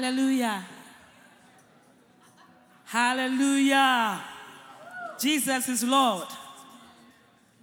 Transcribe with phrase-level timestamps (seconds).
[0.00, 0.64] Hallelujah.
[2.86, 4.22] Hallelujah.
[5.18, 6.26] Jesus is Lord.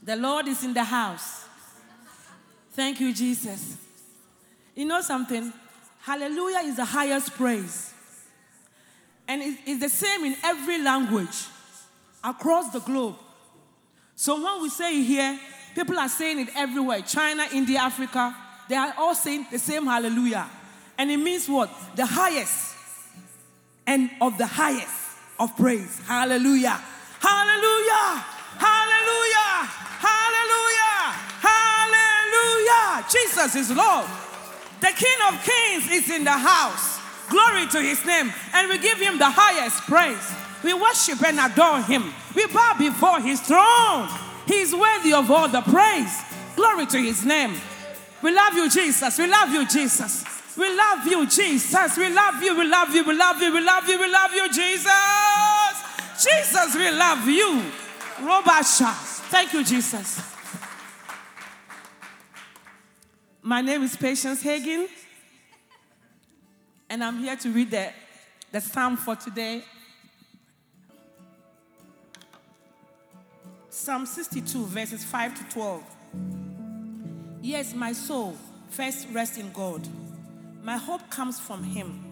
[0.04, 1.46] The Lord is in the house.
[2.74, 3.78] Thank you, Jesus.
[4.76, 5.52] You know something?
[6.02, 7.92] Hallelujah is the highest praise.
[9.28, 11.48] And it's the same in every language
[12.24, 13.16] across the globe.
[14.16, 15.40] So when we say it here,
[15.74, 18.36] people are saying it everywhere China, India, Africa.
[18.70, 20.48] They are all saying the same hallelujah.
[20.98, 21.70] And it means what?
[21.96, 22.76] The highest
[23.86, 24.94] and of the highest
[25.40, 26.00] of praise.
[26.06, 26.82] Hallelujah.
[27.20, 28.26] Hallelujah.
[28.58, 29.54] Hallelujah.
[30.02, 31.04] Hallelujah.
[31.42, 33.06] Hallelujah.
[33.10, 34.08] Jesus is Lord.
[34.82, 37.00] The King of Kings is in the house.
[37.30, 38.32] Glory to his name.
[38.54, 40.32] And we give him the highest praise.
[40.64, 42.14] We worship and adore him.
[42.36, 44.10] We bow before his throne.
[44.46, 46.24] He is worthy of all the praise.
[46.56, 47.54] Glory to his name.
[48.22, 49.18] We love you, Jesus.
[49.18, 50.24] We love you, Jesus.
[50.58, 51.98] We love you, Jesus.
[51.98, 52.58] We love you.
[52.58, 53.04] We love you.
[53.04, 53.54] We love you.
[53.54, 54.00] We love you.
[54.00, 54.88] We love you, Jesus.
[56.24, 57.62] Jesus, we love you.
[58.18, 58.92] Robasha.
[59.30, 60.20] Thank you, Jesus.
[63.44, 64.90] My name is Patience Hagen,
[66.90, 67.94] and I'm here to read the,
[68.52, 69.64] the psalm for today.
[73.70, 75.84] Psalm 62, verses 5 to 12.
[77.42, 78.36] Yes, my soul,
[78.70, 79.88] first rest in God.
[80.68, 82.04] My hope comes from Him.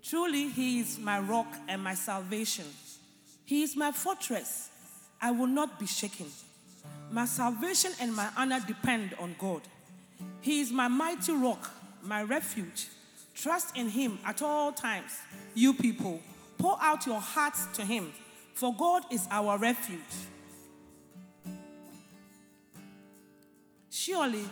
[0.00, 2.66] Truly, He is my rock and my salvation.
[3.44, 4.70] He is my fortress.
[5.20, 6.26] I will not be shaken.
[7.10, 9.62] My salvation and my honor depend on God.
[10.40, 11.72] He is my mighty rock,
[12.04, 12.86] my refuge.
[13.34, 15.18] Trust in Him at all times.
[15.56, 16.20] You people,
[16.58, 18.12] pour out your hearts to Him,
[18.54, 19.98] for God is our refuge.
[23.90, 24.44] Surely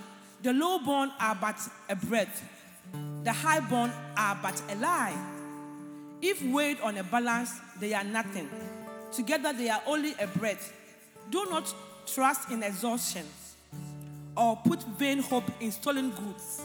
[0.43, 1.57] the lowborn are but
[1.89, 2.43] a breath,
[3.25, 5.17] the highborn are but a lie.
[6.23, 8.49] If weighed on a balance, they are nothing.
[9.13, 10.73] Together they are only a breath.
[11.31, 11.73] Do not
[12.07, 13.25] trust in exhaustion
[14.37, 16.63] or put vain hope in stolen goods.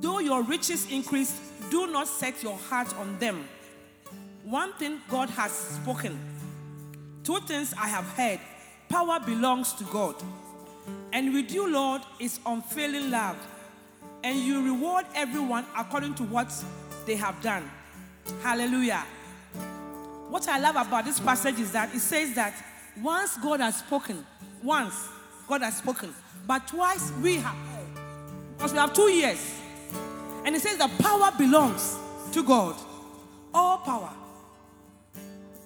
[0.00, 1.38] Though your riches increase,
[1.70, 3.48] do not set your heart on them.
[4.44, 6.18] One thing God has spoken,
[7.24, 8.40] two things I have heard
[8.88, 10.14] power belongs to God.
[11.12, 13.36] And with you, Lord, is unfailing love.
[14.22, 16.52] And you reward everyone according to what
[17.06, 17.70] they have done.
[18.42, 19.04] Hallelujah.
[20.28, 22.54] What I love about this passage is that it says that
[23.00, 24.26] once God has spoken,
[24.62, 25.08] once
[25.46, 26.12] God has spoken,
[26.46, 27.56] but twice we have.
[28.56, 29.54] Because we have two years.
[30.44, 31.96] And it says the power belongs
[32.32, 32.76] to God.
[33.54, 34.10] All power.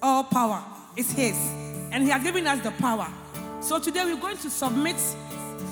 [0.01, 0.63] All power
[0.95, 1.35] is His.
[1.91, 3.07] And He has given us the power.
[3.61, 4.95] So today we're going to submit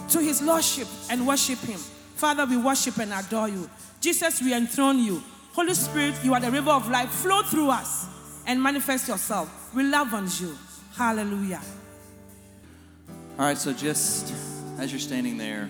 [0.09, 1.79] to His Lordship and worship Him.
[1.79, 3.67] Father, we worship and adore you.
[3.99, 5.23] Jesus, we enthrone you.
[5.53, 7.09] Holy Spirit, you are the river of life.
[7.09, 8.07] Flow through us
[8.45, 9.73] and manifest yourself.
[9.73, 10.55] We love on you.
[10.95, 11.61] Hallelujah.
[13.39, 14.33] All right, so just
[14.77, 15.67] as you're standing there,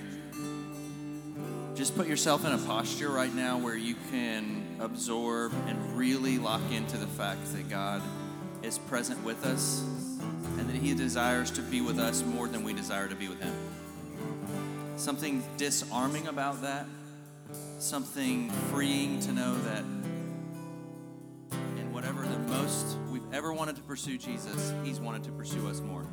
[1.74, 6.70] just put yourself in a posture right now where you can absorb and really lock
[6.72, 8.02] into the fact that God
[8.62, 9.99] is present with us
[10.60, 13.42] and that He desires to be with us more than we desire to be with
[13.42, 13.56] Him.
[14.98, 16.86] Something disarming about that
[17.80, 19.84] something freeing to know that
[21.78, 25.80] in whatever the most we've ever wanted to pursue Jesus, He's wanted to pursue us
[25.80, 26.06] more.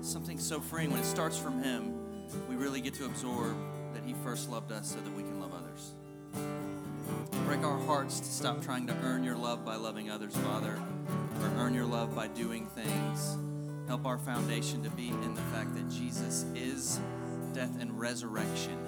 [0.00, 1.94] Something so freeing when it starts from Him,
[2.48, 3.56] we really get to absorb
[3.92, 5.92] that He first loved us so that we can love others.
[7.46, 10.80] Break our hearts to stop trying to earn your love by loving others, Father,
[11.40, 13.36] or earn your love by doing things.
[13.88, 17.00] Help our foundation to be in the fact that Jesus is
[17.52, 18.78] death and resurrection.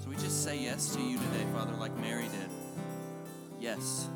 [0.00, 2.50] So we just say yes to you today, Father, like Mary did.
[3.60, 4.08] Yes.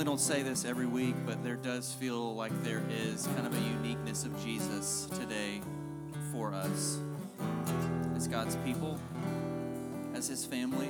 [0.00, 3.54] Definitely don't say this every week, but there does feel like there is kind of
[3.54, 5.60] a uniqueness of Jesus today
[6.32, 6.98] for us
[8.16, 8.98] as God's people,
[10.14, 10.88] as His family.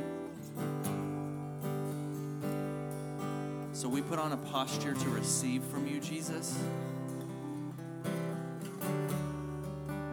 [3.72, 6.56] So we put on a posture to receive from you, Jesus.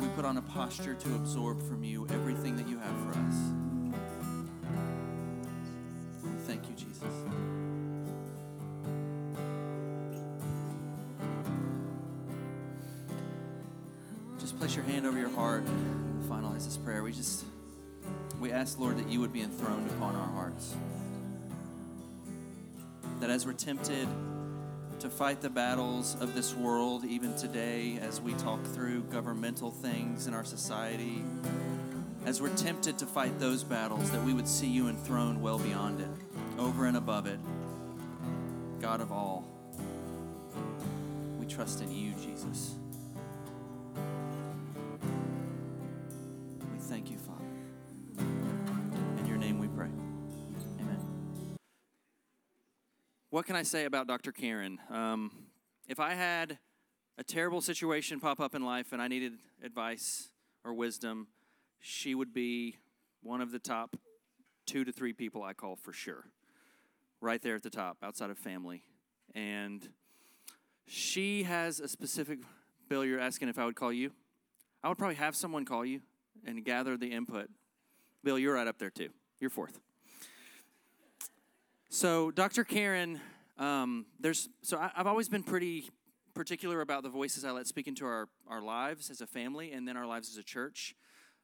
[0.01, 3.35] We put on a posture to absorb from you everything that you have for us.
[6.47, 7.46] Thank you, Jesus.
[14.59, 17.03] Place your hand over your heart and finalize this prayer.
[17.03, 17.45] We just
[18.39, 20.75] we ask, Lord, that you would be enthroned upon our hearts.
[23.19, 24.07] That as we're tempted
[24.99, 30.25] to fight the battles of this world, even today, as we talk through governmental things
[30.25, 31.23] in our society,
[32.25, 36.01] as we're tempted to fight those battles, that we would see you enthroned well beyond
[36.01, 36.09] it,
[36.57, 37.39] over and above it,
[38.81, 39.47] God of all.
[41.39, 42.73] We trust in you, Jesus.
[53.47, 54.33] Can I say about Dr.
[54.33, 54.77] Karen?
[54.89, 55.31] Um,
[55.87, 56.57] if I had
[57.17, 60.31] a terrible situation pop up in life and I needed advice
[60.65, 61.27] or wisdom,
[61.79, 62.75] she would be
[63.23, 63.95] one of the top
[64.65, 66.25] two to three people I call for sure.
[67.21, 68.83] Right there at the top, outside of family.
[69.33, 69.87] And
[70.85, 72.39] she has a specific
[72.89, 74.11] bill you're asking if I would call you.
[74.83, 76.01] I would probably have someone call you
[76.45, 77.49] and gather the input.
[78.25, 79.07] Bill, you're right up there too.
[79.39, 79.79] You're fourth.
[81.89, 82.65] So, Dr.
[82.65, 83.21] Karen,
[83.57, 85.89] um, there's so I, I've always been pretty
[86.33, 89.87] particular about the voices I let speak into our, our lives as a family and
[89.87, 90.95] then our lives as a church.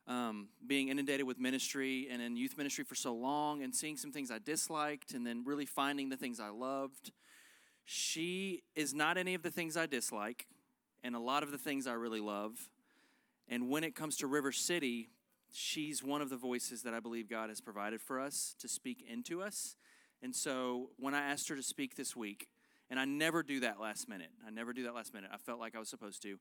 [0.06, 4.12] Um, being inundated with ministry and in youth ministry for so long and seeing some
[4.12, 7.12] things I disliked and then really finding the things I loved.
[7.86, 10.46] She is not any of the things I dislike
[11.04, 12.70] and a lot of the things I really love.
[13.48, 15.10] And when it comes to River City,
[15.52, 19.04] she's one of the voices that I believe God has provided for us to speak
[19.10, 19.76] into us.
[20.24, 22.48] And so when I asked her to speak this week,
[22.90, 25.30] and I never do that last minute, I never do that last minute.
[25.34, 26.40] I felt like I was supposed to.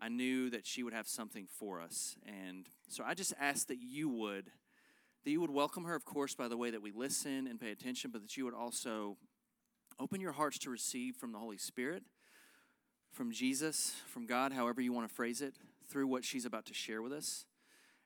[0.00, 2.16] I knew that she would have something for us.
[2.24, 4.52] And so I just asked that you would,
[5.24, 7.72] that you would welcome her, of course, by the way that we listen and pay
[7.72, 9.16] attention, but that you would also
[9.98, 12.04] open your hearts to receive from the Holy Spirit,
[13.12, 15.54] from Jesus, from God, however you want to phrase it,
[15.90, 17.46] through what she's about to share with us.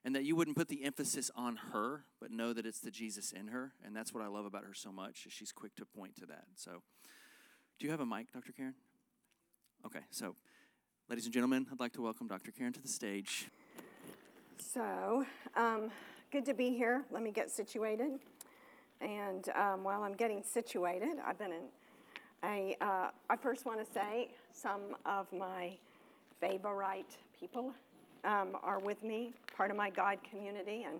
[0.05, 3.31] And that you wouldn't put the emphasis on her, but know that it's the Jesus
[3.31, 3.71] in her.
[3.85, 6.43] And that's what I love about her so much, she's quick to point to that.
[6.55, 6.81] So,
[7.79, 8.51] do you have a mic, Dr.
[8.51, 8.75] Karen?
[9.85, 10.35] Okay, so,
[11.09, 12.51] ladies and gentlemen, I'd like to welcome Dr.
[12.51, 13.49] Karen to the stage.
[14.57, 15.91] So, um,
[16.31, 17.03] good to be here.
[17.11, 18.19] Let me get situated.
[19.01, 21.63] And um, while I'm getting situated, I've been in
[22.43, 22.75] a.
[22.81, 25.77] Uh, I first want to say some of my
[26.39, 27.73] favorite people
[28.23, 30.99] um, are with me, part of my God community, and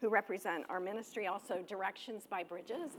[0.00, 2.92] who represent our ministry, also Directions by Bridges.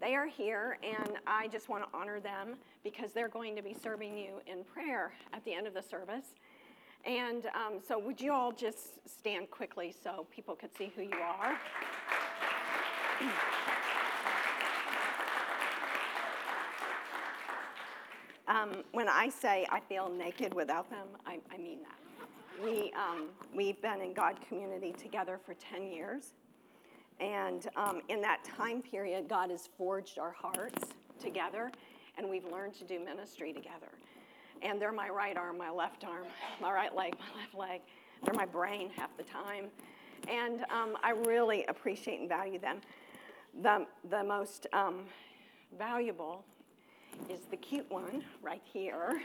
[0.00, 3.74] They are here, and I just want to honor them because they're going to be
[3.74, 6.34] serving you in prayer at the end of the service.
[7.04, 11.18] And um, so, would you all just stand quickly so people could see who you
[11.22, 11.58] are?
[18.48, 22.09] Um, when I say I feel naked without them, I, I mean that.
[22.62, 26.34] We, um, we've been in God community together for 10 years.
[27.18, 30.88] And um, in that time period, God has forged our hearts
[31.18, 31.70] together,
[32.18, 33.88] and we've learned to do ministry together.
[34.62, 36.24] And they're my right arm, my left arm,
[36.60, 37.80] my right leg, my left leg.
[38.24, 39.66] They're my brain half the time.
[40.28, 42.80] And um, I really appreciate and value them.
[43.62, 45.04] The, the most um,
[45.78, 46.44] valuable
[47.30, 49.22] is the cute one right here.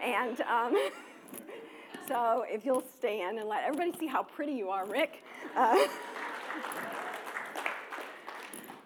[0.00, 0.76] And um,
[2.06, 5.22] so if you'll stand and let everybody see how pretty you are, Rick.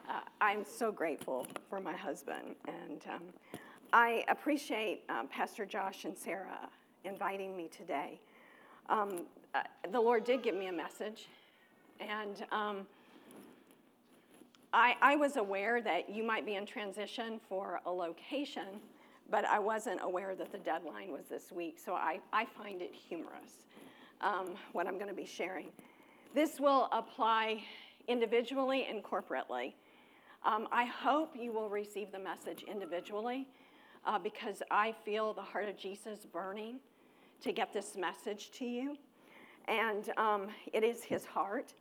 [0.09, 3.23] Uh, I'm so grateful for my husband, and um,
[3.93, 6.69] I appreciate um, Pastor Josh and Sarah
[7.05, 8.19] inviting me today.
[8.89, 9.21] Um,
[9.55, 9.61] uh,
[9.93, 11.29] the Lord did give me a message,
[12.00, 12.87] and um,
[14.73, 18.81] I, I was aware that you might be in transition for a location,
[19.30, 22.92] but I wasn't aware that the deadline was this week, so I, I find it
[22.92, 23.66] humorous
[24.20, 25.68] um, what I'm going to be sharing.
[26.34, 27.62] This will apply
[28.08, 29.75] individually and corporately.
[30.44, 33.46] Um, I hope you will receive the message individually
[34.06, 36.80] uh, because I feel the heart of Jesus burning
[37.42, 38.96] to get this message to you.
[39.68, 41.75] And um, it is his heart.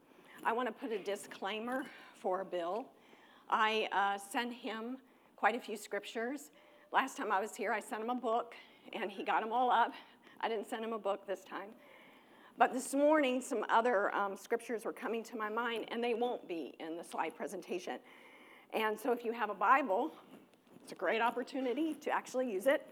[0.43, 1.83] I want to put a disclaimer
[2.19, 2.85] for Bill.
[3.49, 4.97] I uh, sent him
[5.35, 6.51] quite a few scriptures.
[6.91, 8.55] Last time I was here, I sent him a book,
[8.93, 9.93] and he got them all up.
[10.41, 11.69] I didn't send him a book this time.
[12.57, 16.47] But this morning, some other um, scriptures were coming to my mind, and they won't
[16.47, 17.99] be in the slide presentation.
[18.73, 20.15] And so, if you have a Bible,
[20.81, 22.87] it's a great opportunity to actually use it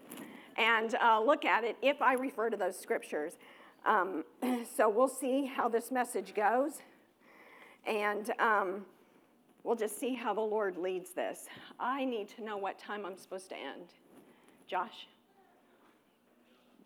[0.56, 3.32] and uh, look at it if I refer to those scriptures.
[3.84, 4.22] Um,
[4.76, 6.82] so, we'll see how this message goes,
[7.84, 8.86] and um,
[9.68, 11.44] we'll just see how the Lord leads this.
[11.78, 13.92] I need to know what time I'm supposed to end.
[14.66, 15.06] Josh?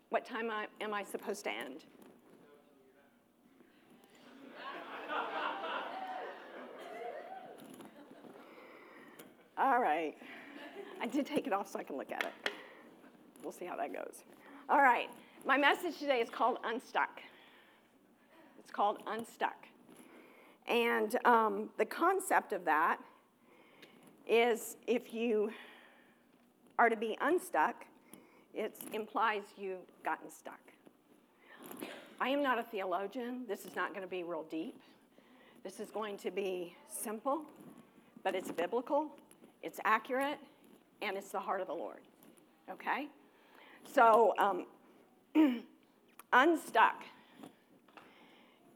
[0.09, 1.85] What time am I supposed to end?
[9.57, 10.15] All right.
[11.01, 12.51] I did take it off so I can look at it.
[13.41, 14.25] We'll see how that goes.
[14.67, 15.09] All right.
[15.45, 17.21] My message today is called Unstuck.
[18.59, 19.69] It's called Unstuck.
[20.67, 22.99] And um, the concept of that
[24.27, 25.51] is if you
[26.79, 27.85] are to be unstuck,
[28.53, 30.59] it implies you've gotten stuck.
[32.21, 33.45] I am not a theologian.
[33.47, 34.79] This is not going to be real deep.
[35.63, 37.41] This is going to be simple,
[38.23, 39.11] but it's biblical
[39.63, 40.37] it's accurate,
[41.01, 42.01] and it's the heart of the Lord.
[42.69, 43.07] Okay?
[43.93, 44.65] So, um,
[46.33, 47.03] unstuck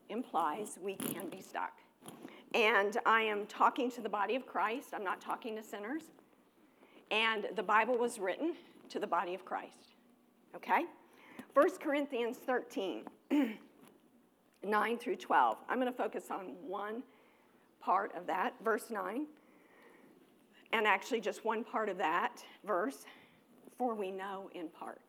[0.09, 1.73] implies we can be stuck.
[2.53, 6.03] And I am talking to the body of Christ, I'm not talking to sinners.
[7.11, 8.53] And the Bible was written
[8.89, 9.95] to the body of Christ.
[10.55, 10.85] Okay?
[11.53, 13.03] 1 Corinthians 13,
[14.63, 15.57] 9 through 12.
[15.69, 17.03] I'm going to focus on one
[17.79, 19.25] part of that, verse 9
[20.73, 23.05] and actually just one part of that verse,
[23.77, 24.99] for we know in part.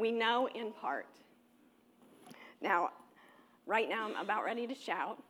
[0.00, 1.06] We know in part.
[2.60, 2.90] Now,
[3.66, 5.22] right now I'm about ready to shout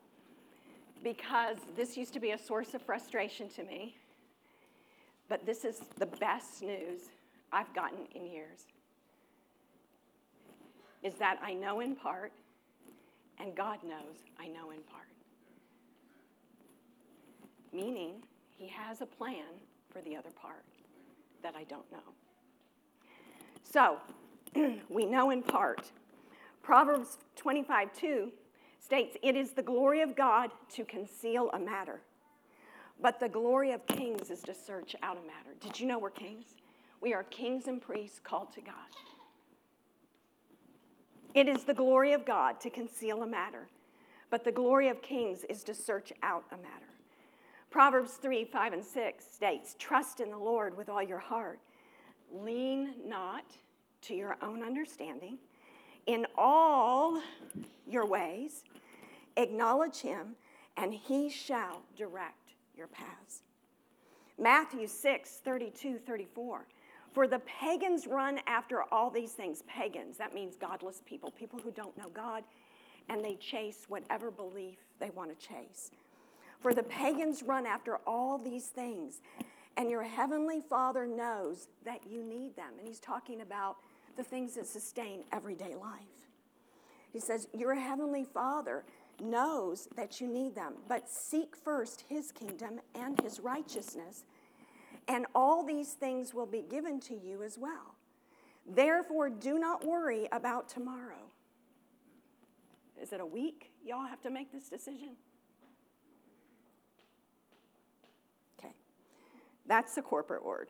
[1.03, 3.97] because this used to be a source of frustration to me,
[5.29, 7.11] but this is the best news
[7.53, 8.61] I've gotten in years.
[11.03, 12.33] Is that I know in part,
[13.39, 15.11] and God knows I know in part
[17.73, 18.15] meaning
[18.51, 19.45] he has a plan
[19.91, 20.65] for the other part
[21.43, 21.99] that I don't know.
[23.65, 23.99] So,
[24.89, 25.91] we know in part.
[26.63, 28.33] Proverbs 25 2
[28.79, 32.01] states, It is the glory of God to conceal a matter,
[33.01, 35.57] but the glory of kings is to search out a matter.
[35.61, 36.55] Did you know we're kings?
[37.01, 38.75] We are kings and priests called to God.
[41.35, 43.69] It is the glory of God to conceal a matter,
[44.31, 46.91] but the glory of kings is to search out a matter.
[47.71, 51.61] Proverbs 3 5 and 6 states, Trust in the Lord with all your heart.
[52.33, 53.45] Lean not
[54.03, 55.39] to your own understanding.
[56.07, 57.21] In all
[57.87, 58.65] your ways,
[59.37, 60.35] acknowledge him,
[60.77, 63.43] and he shall direct your paths.
[64.39, 66.67] Matthew 6 32 34.
[67.13, 69.63] For the pagans run after all these things.
[69.67, 72.45] Pagans, that means godless people, people who don't know God,
[73.09, 75.91] and they chase whatever belief they want to chase.
[76.61, 79.21] For the pagans run after all these things,
[79.77, 82.73] and your heavenly Father knows that you need them.
[82.79, 83.79] And he's talking about
[84.17, 86.01] the things that sustain everyday life.
[87.13, 88.85] He says, Your heavenly Father
[89.21, 94.25] knows that you need them, but seek first his kingdom and his righteousness,
[95.09, 97.95] and all these things will be given to you as well.
[98.67, 101.31] Therefore, do not worry about tomorrow.
[103.01, 103.73] Is it a week?
[103.85, 105.17] Y'all have to make this decision.
[108.59, 108.75] Okay,
[109.67, 110.69] that's the corporate word.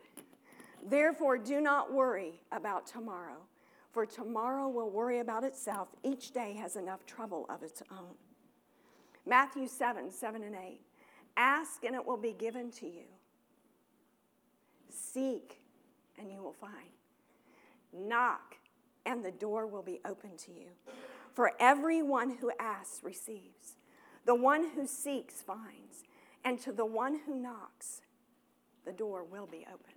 [0.82, 3.38] Therefore, do not worry about tomorrow,
[3.92, 5.88] for tomorrow will worry about itself.
[6.02, 8.14] Each day has enough trouble of its own.
[9.26, 10.80] Matthew 7 7 and 8.
[11.36, 13.06] Ask and it will be given to you.
[14.88, 15.62] Seek
[16.18, 16.72] and you will find.
[17.92, 18.56] Knock
[19.06, 20.68] and the door will be open to you.
[21.32, 23.76] For everyone who asks receives.
[24.26, 26.04] The one who seeks finds,
[26.44, 28.02] and to the one who knocks,
[28.84, 29.94] the door will be open.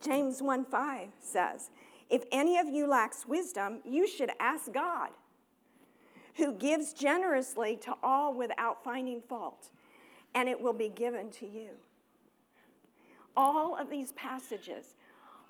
[0.00, 1.70] James 1 5 says,
[2.10, 5.10] If any of you lacks wisdom, you should ask God,
[6.36, 9.70] who gives generously to all without finding fault,
[10.34, 11.70] and it will be given to you.
[13.36, 14.94] All of these passages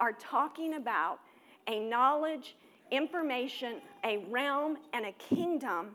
[0.01, 1.21] are talking about
[1.67, 2.57] a knowledge,
[2.91, 5.91] information, a realm, and a kingdom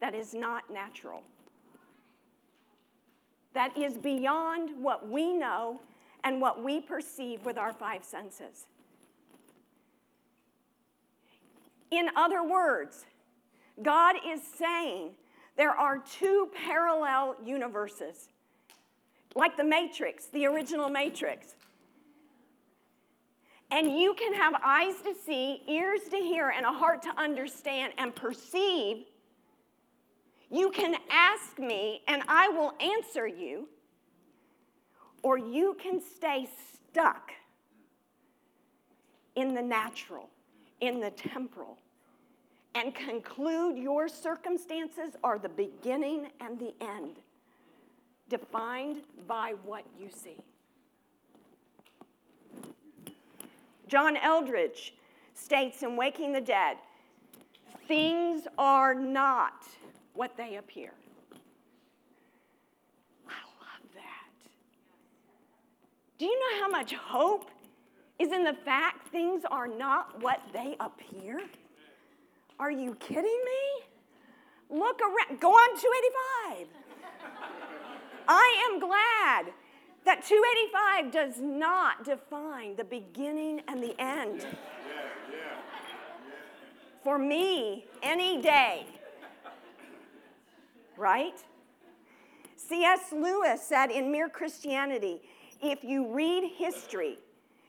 [0.00, 1.22] that is not natural.
[3.54, 5.80] That is beyond what we know
[6.24, 8.66] and what we perceive with our five senses.
[11.90, 13.04] In other words,
[13.82, 15.10] God is saying
[15.56, 18.28] there are two parallel universes,
[19.34, 21.54] like the Matrix, the original Matrix.
[23.70, 27.94] And you can have eyes to see, ears to hear, and a heart to understand
[27.96, 29.04] and perceive.
[30.50, 33.68] You can ask me, and I will answer you
[35.22, 36.48] or you can stay
[36.90, 37.32] stuck
[39.36, 40.28] in the natural,
[40.80, 41.78] in the temporal,
[42.74, 47.16] and conclude your circumstances are the beginning and the end,
[48.28, 50.36] defined by what you see.
[53.88, 54.94] John Eldredge
[55.34, 56.76] states in Waking the Dead
[57.88, 59.66] things are not
[60.14, 60.92] what they appear.
[66.22, 67.50] Do you know how much hope
[68.20, 71.42] is in the fact things are not what they appear?
[72.60, 74.78] Are you kidding me?
[74.78, 75.76] Look around, go on
[76.56, 76.68] 285.
[78.28, 79.52] I am glad
[80.04, 84.46] that 285 does not define the beginning and the end.
[87.02, 88.86] For me, any day.
[90.96, 91.42] Right?
[92.54, 93.10] C.S.
[93.10, 95.20] Lewis said in Mere Christianity,
[95.62, 97.18] if you read history,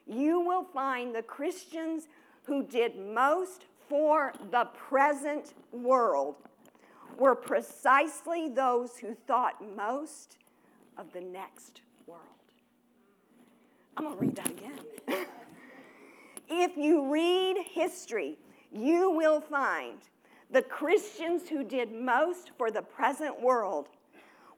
[0.08, 2.08] you will find the Christians
[2.44, 6.36] who did most for the present world
[7.18, 10.38] were precisely those who thought most
[10.98, 12.22] of the next world.
[13.96, 14.80] I'm going to read that again.
[16.50, 18.40] if you read history,
[18.72, 20.00] you will find
[20.50, 23.90] the Christians who did most for the present world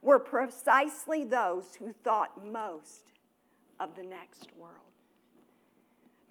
[0.00, 3.12] were precisely those who thought most
[3.80, 4.72] of the next world.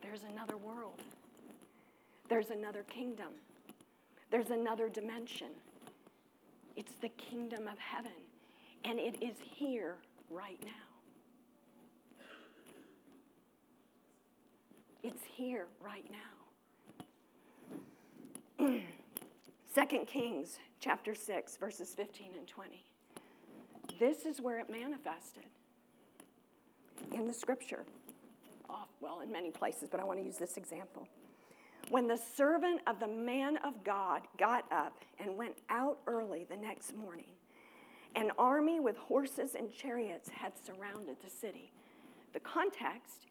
[0.01, 1.01] There's another world,
[2.29, 3.33] there's another kingdom,
[4.31, 5.49] there's another dimension.
[6.75, 8.11] It's the kingdom of heaven,
[8.83, 9.95] and it is here
[10.29, 10.71] right now.
[15.03, 16.05] It's here right
[18.59, 18.67] now.
[19.89, 22.83] 2 Kings chapter 6, verses 15 and 20.
[23.99, 25.45] This is where it manifested
[27.13, 27.83] in the scripture.
[28.69, 31.07] Oh, well, in many places, but I want to use this example.
[31.89, 36.57] When the servant of the man of God got up and went out early the
[36.57, 37.29] next morning,
[38.15, 41.71] an army with horses and chariots had surrounded the city.
[42.33, 43.27] The context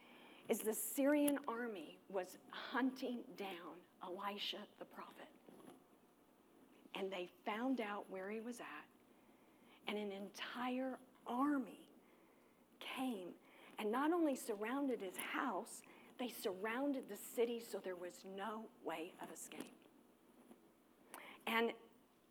[0.48, 3.48] is the Syrian army was hunting down
[4.02, 5.28] Elisha the prophet.
[6.94, 11.88] And they found out where he was at, and an entire army
[12.78, 13.30] came
[13.78, 15.82] and not only surrounded his house,
[16.18, 19.72] they surrounded the city so there was no way of escape.
[21.46, 21.72] And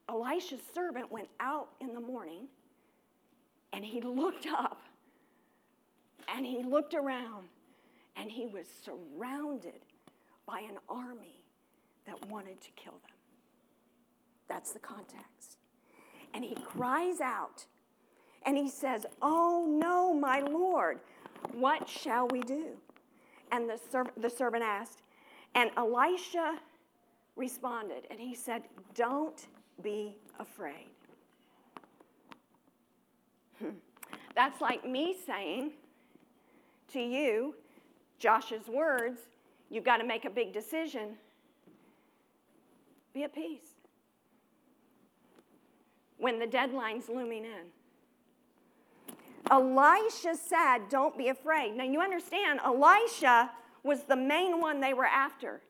[0.09, 2.47] Elisha's servant went out in the morning
[3.71, 4.81] and he looked up
[6.33, 7.47] and he looked around
[8.15, 9.81] and he was surrounded
[10.45, 11.43] by an army
[12.05, 13.15] that wanted to kill them.
[14.47, 15.57] That's the context.
[16.33, 17.65] And he cries out
[18.45, 20.99] and he says, Oh no, my Lord.
[21.51, 22.77] What shall we do?
[23.51, 23.79] And the,
[24.17, 25.01] the servant asked,
[25.55, 26.59] and Elisha
[27.35, 28.63] responded, and he said,
[28.95, 29.47] Don't
[29.81, 30.89] be afraid.
[33.59, 33.69] Hmm.
[34.35, 35.71] That's like me saying
[36.91, 37.55] to you,
[38.19, 39.19] Josh's words,
[39.69, 41.17] you've got to make a big decision.
[43.13, 43.75] Be at peace.
[46.17, 47.65] When the deadline's looming in.
[49.51, 51.75] Elisha said, Don't be afraid.
[51.75, 53.51] Now you understand, Elisha
[53.83, 55.61] was the main one they were after.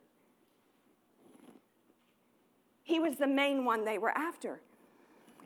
[2.84, 4.62] He was the main one they were after.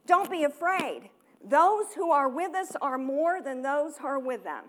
[0.05, 1.09] Don't be afraid.
[1.43, 4.65] Those who are with us are more than those who are with them.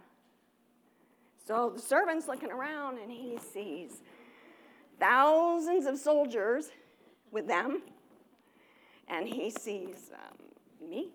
[1.47, 4.03] So the servant's looking around and he sees
[5.01, 6.71] thousands of soldiers
[7.31, 7.83] with them,
[9.09, 11.11] and he sees um, me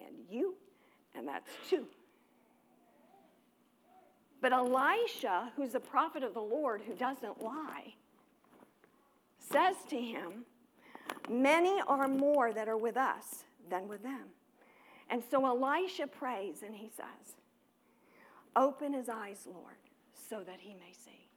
[0.00, 0.56] and you,
[1.16, 1.86] and that's two.
[4.40, 7.94] But Elisha, who's a prophet of the Lord who doesn't lie,
[9.38, 10.44] says to him,
[11.28, 14.24] Many are more that are with us than with them.
[15.08, 17.36] And so Elisha prays and he says,
[18.54, 19.76] Open his eyes, Lord,
[20.28, 21.28] so that he may see.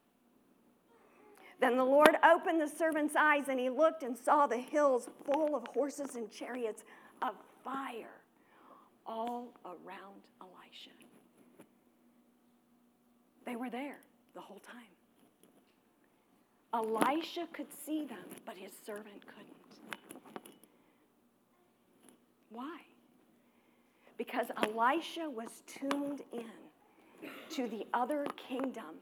[1.59, 5.55] Then the Lord opened the servant's eyes, and he looked and saw the hills full
[5.55, 6.83] of horses and chariots
[7.21, 8.18] of fire
[9.09, 10.91] all around Elisha.
[13.45, 13.99] They were there
[14.35, 14.75] the whole time.
[16.71, 20.03] Elisha could see them, but his servant couldn't.
[22.51, 22.79] Why?
[24.17, 26.45] Because Elisha was tuned in
[27.51, 29.01] to the other kingdom.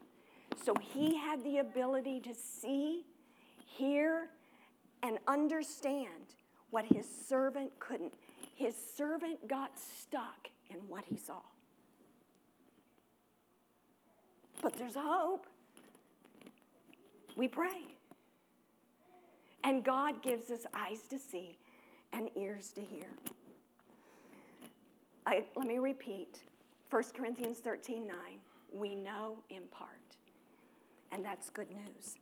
[0.64, 3.04] So he had the ability to see,
[3.66, 4.30] hear,
[5.02, 6.34] and understand
[6.70, 8.14] what his servant couldn't.
[8.58, 11.42] His servant got stuck in what he saw.
[14.60, 15.46] But there's hope.
[17.36, 17.84] We pray.
[19.62, 21.56] And God gives us eyes to see
[22.12, 23.06] and ears to hear.
[25.24, 26.40] I, let me repeat
[26.90, 28.16] 1 Corinthians 13 9.
[28.72, 29.90] We know in part.
[31.12, 32.16] And that's good news.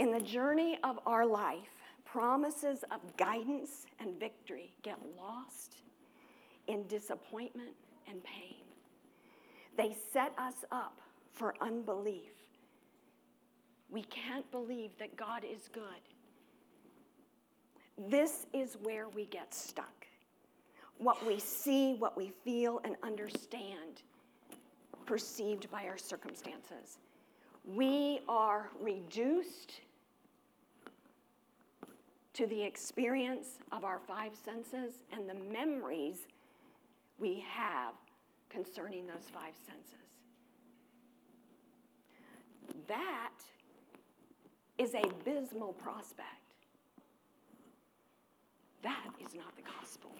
[0.00, 1.75] In the journey of our life,
[2.06, 5.82] promises of guidance and victory get lost
[6.66, 7.74] in disappointment
[8.08, 8.64] and pain.
[9.76, 11.00] They set us up
[11.32, 12.32] for unbelief.
[13.90, 15.82] We can't believe that God is good.
[18.10, 20.06] This is where we get stuck.
[20.98, 24.02] What we see, what we feel, and understand,
[25.04, 26.98] perceived by our circumstances.
[27.64, 29.80] We are reduced
[32.36, 36.26] to the experience of our five senses and the memories
[37.18, 37.94] we have
[38.50, 39.94] concerning those five senses.
[42.88, 43.32] That
[44.76, 46.28] is a abysmal prospect.
[48.82, 50.10] That is not the gospel.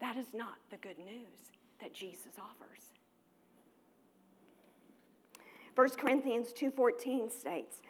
[0.00, 2.92] That is not the good news that Jesus offers.
[5.74, 7.82] 1 Corinthians 2:14 states,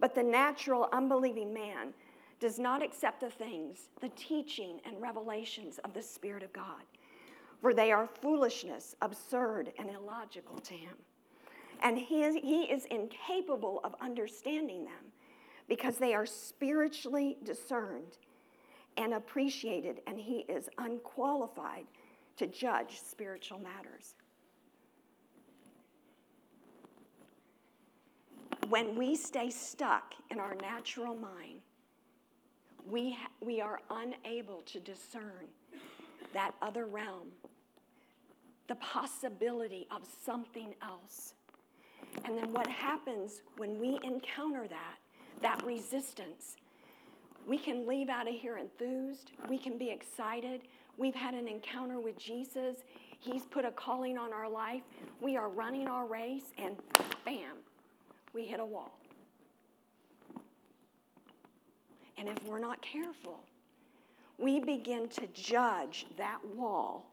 [0.00, 1.94] "But the natural unbelieving man
[2.40, 6.82] does not accept the things, the teaching and revelations of the Spirit of God,
[7.60, 10.94] for they are foolishness, absurd, and illogical to him.
[11.82, 15.12] And he is, he is incapable of understanding them
[15.68, 18.18] because they are spiritually discerned
[18.96, 21.84] and appreciated, and he is unqualified
[22.36, 24.14] to judge spiritual matters.
[28.68, 31.60] When we stay stuck in our natural mind,
[32.90, 35.46] we, ha- we are unable to discern
[36.32, 37.28] that other realm,
[38.68, 41.34] the possibility of something else.
[42.24, 44.96] And then what happens when we encounter that,
[45.42, 46.56] that resistance?
[47.46, 49.32] We can leave out of here enthused.
[49.48, 50.62] We can be excited.
[50.96, 52.76] We've had an encounter with Jesus.
[53.18, 54.82] He's put a calling on our life.
[55.20, 56.76] We are running our race, and
[57.24, 57.56] bam,
[58.34, 58.99] we hit a wall.
[62.20, 63.40] And if we're not careful,
[64.36, 67.06] we begin to judge that wall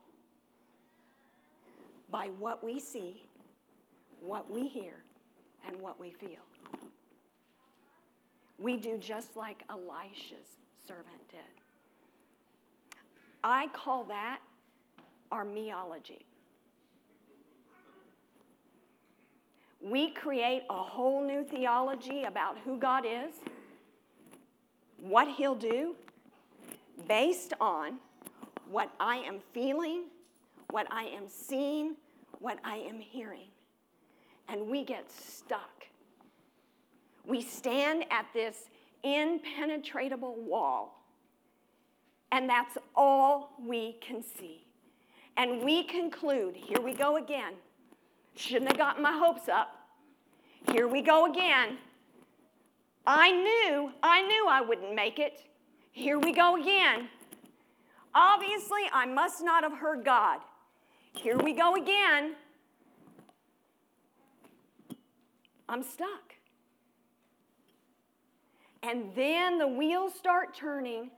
[2.12, 3.24] by what we see,
[4.20, 4.96] what we hear,
[5.66, 6.44] and what we feel.
[8.60, 11.40] We do just like Elisha's servant did.
[13.46, 14.40] I call that
[15.32, 16.24] our meology.
[19.80, 23.36] We create a whole new theology about who God is,
[25.00, 25.96] what He'll do,
[27.08, 27.98] based on
[28.70, 30.06] what I am feeling,
[30.72, 31.96] what I am seeing,
[32.40, 33.48] what I am hearing.
[34.50, 35.86] And we get stuck.
[37.26, 38.70] We stand at this
[39.04, 41.04] impenetrable wall,
[42.32, 44.64] and that's all we can see.
[45.36, 47.54] And we conclude here we go again.
[48.36, 49.76] Shouldn't have gotten my hopes up.
[50.72, 51.78] Here we go again.
[53.10, 55.42] I knew, I knew I wouldn't make it.
[55.94, 57.08] Here we go again.
[58.14, 60.40] Obviously, I must not have heard God.
[61.14, 62.36] Here we go again.
[65.70, 66.36] I'm stuck.
[68.84, 71.10] And then the wheels start turning,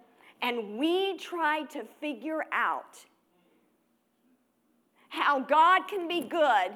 [0.44, 3.04] and we try to figure out
[5.10, 6.72] how God can be good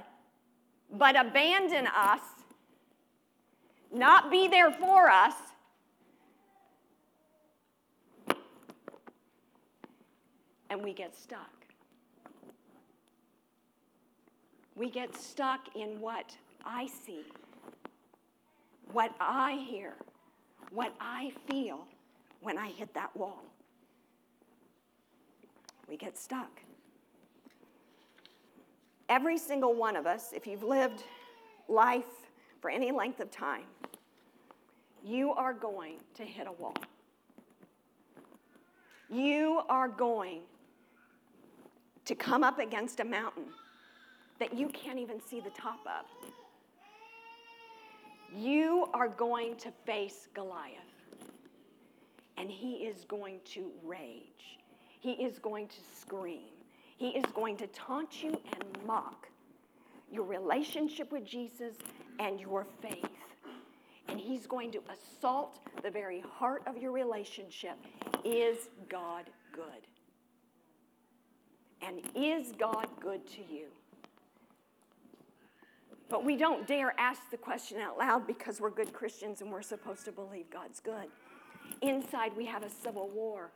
[0.91, 2.21] but abandon us,
[3.93, 5.35] not be there for us,
[10.69, 11.51] and we get stuck.
[14.75, 17.23] We get stuck in what I see,
[18.91, 19.93] what I hear,
[20.71, 21.85] what I feel
[22.41, 23.43] when I hit that wall.
[25.87, 26.59] We get stuck.
[29.09, 31.03] Every single one of us, if you've lived
[31.67, 32.22] life
[32.63, 33.65] for any length of time,
[35.03, 36.77] you are going to hit a wall.
[39.09, 40.43] You are going
[42.05, 43.47] to come up against a mountain
[44.39, 46.05] that you can't even see the top of.
[48.33, 50.79] You are going to face Goliath,
[52.37, 54.57] and he is going to rage.
[55.01, 56.47] He is going to scream.
[56.95, 59.27] He is going to taunt you and mock
[60.09, 61.75] your relationship with Jesus
[62.19, 63.05] and your faith.
[64.07, 67.77] And he's going to assault the very heart of your relationship.
[68.23, 69.87] Is God good?
[71.81, 73.67] And is God good to you?
[76.09, 79.61] But we don't dare ask the question out loud because we're good Christians and we're
[79.61, 81.07] supposed to believe God's good.
[81.81, 83.51] Inside, we have a civil war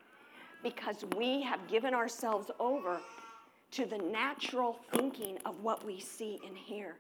[0.63, 2.99] because we have given ourselves over
[3.71, 6.95] to the natural thinking of what we see and hear.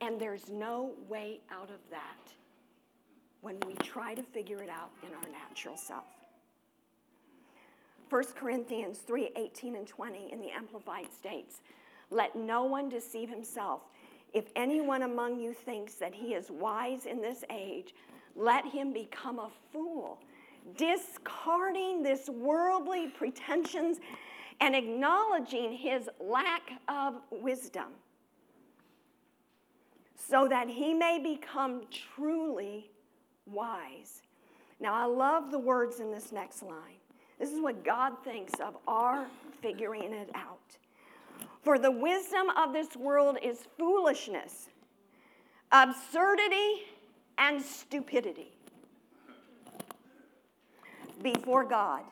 [0.00, 2.32] And there's no way out of that
[3.40, 6.04] when we try to figure it out in our natural self.
[8.10, 11.60] 1 Corinthians 3 18 and 20 in the Amplified states,
[12.10, 13.82] Let no one deceive himself.
[14.32, 17.94] If anyone among you thinks that he is wise in this age,
[18.34, 20.18] let him become a fool,
[20.76, 23.98] discarding this worldly pretensions
[24.60, 27.86] and acknowledging his lack of wisdom,
[30.28, 32.90] so that he may become truly
[33.46, 34.22] wise.
[34.78, 37.00] Now, I love the words in this next line.
[37.38, 39.26] This is what God thinks of our
[39.62, 40.58] figuring it out.
[41.62, 44.68] For the wisdom of this world is foolishness,
[45.72, 46.82] absurdity,
[47.38, 48.52] and stupidity
[51.22, 52.02] before God.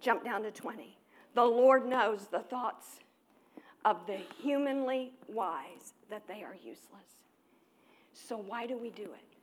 [0.00, 0.96] Jump down to 20.
[1.34, 3.00] The Lord knows the thoughts
[3.86, 7.06] of the humanly wise that they are useless.
[8.12, 9.36] So, why do we do it?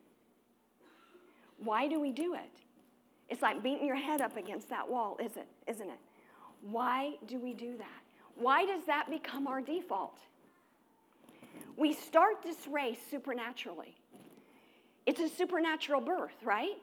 [1.64, 2.52] Why do we do it?
[3.30, 5.48] It's like beating your head up against that wall, is it?
[5.66, 6.00] Isn't it?
[6.62, 7.88] Why do we do that?
[8.36, 10.18] Why does that become our default?
[11.78, 13.96] We start this race supernaturally.
[15.06, 16.78] It's a supernatural birth, right?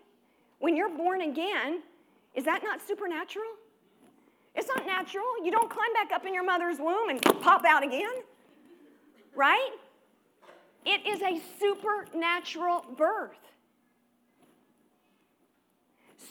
[0.60, 1.82] When you're born again,
[2.34, 3.46] is that not supernatural?
[4.60, 5.24] It's not natural.
[5.42, 8.12] You don't climb back up in your mother's womb and pop out again,
[9.34, 9.70] right?
[10.84, 13.38] It is a supernatural birth.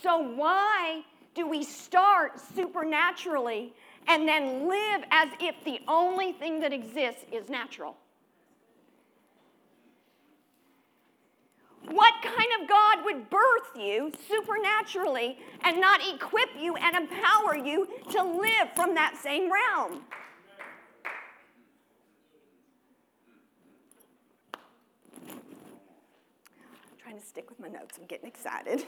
[0.04, 1.02] So, why
[1.34, 3.74] do we start supernaturally
[4.08, 7.98] and then live as if the only thing that exists is natural?
[11.92, 17.88] What kind of God would birth you supernaturally and not equip you and empower you
[18.12, 20.04] to live from that same realm?
[25.26, 28.84] I'm trying to stick with my notes, I'm getting excited.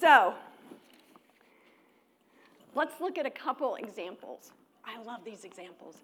[0.00, 0.32] so,
[2.74, 4.52] let's look at a couple examples.
[4.86, 5.96] I love these examples.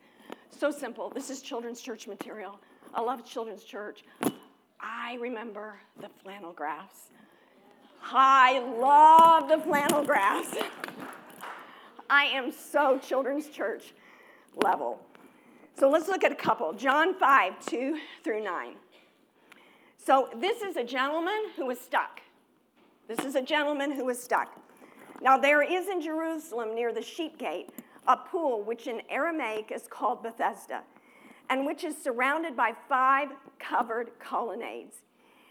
[0.51, 1.09] So simple.
[1.09, 2.61] This is children's church material.
[2.95, 4.05] I love children's church.
[4.81, 7.09] I remember the flannel graphs.
[8.05, 10.57] I love the flannel graphs.
[12.09, 13.95] I am so children's church
[14.63, 15.01] level.
[15.77, 16.73] So let's look at a couple.
[16.73, 18.75] John 5, 2 through 9.
[19.97, 22.21] So this is a gentleman who was stuck.
[23.09, 24.55] This is a gentleman who was stuck.
[25.21, 27.71] Now there is in Jerusalem near the sheep gate
[28.07, 30.83] a pool which in Aramaic is called Bethesda
[31.51, 33.29] and which is surrounded by five
[33.59, 34.97] covered colonnades.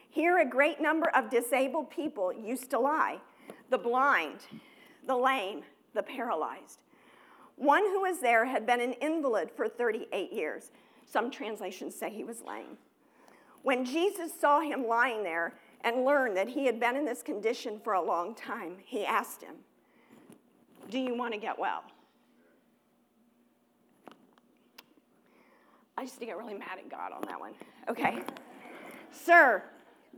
[0.10, 3.20] Here, a great number of disabled people used to lie
[3.70, 4.40] the blind,
[5.08, 6.80] the lame, the paralyzed.
[7.56, 10.72] One who was there had been an invalid for 38 years.
[11.06, 12.78] Some translations say he was lame.
[13.64, 17.80] When Jesus saw him lying there and learned that he had been in this condition
[17.84, 19.56] for a long time, he asked him,
[20.90, 21.84] Do you want to get well?
[26.04, 27.54] I used to get really mad at God on that one.
[27.88, 28.20] Okay.
[29.14, 29.64] Sir,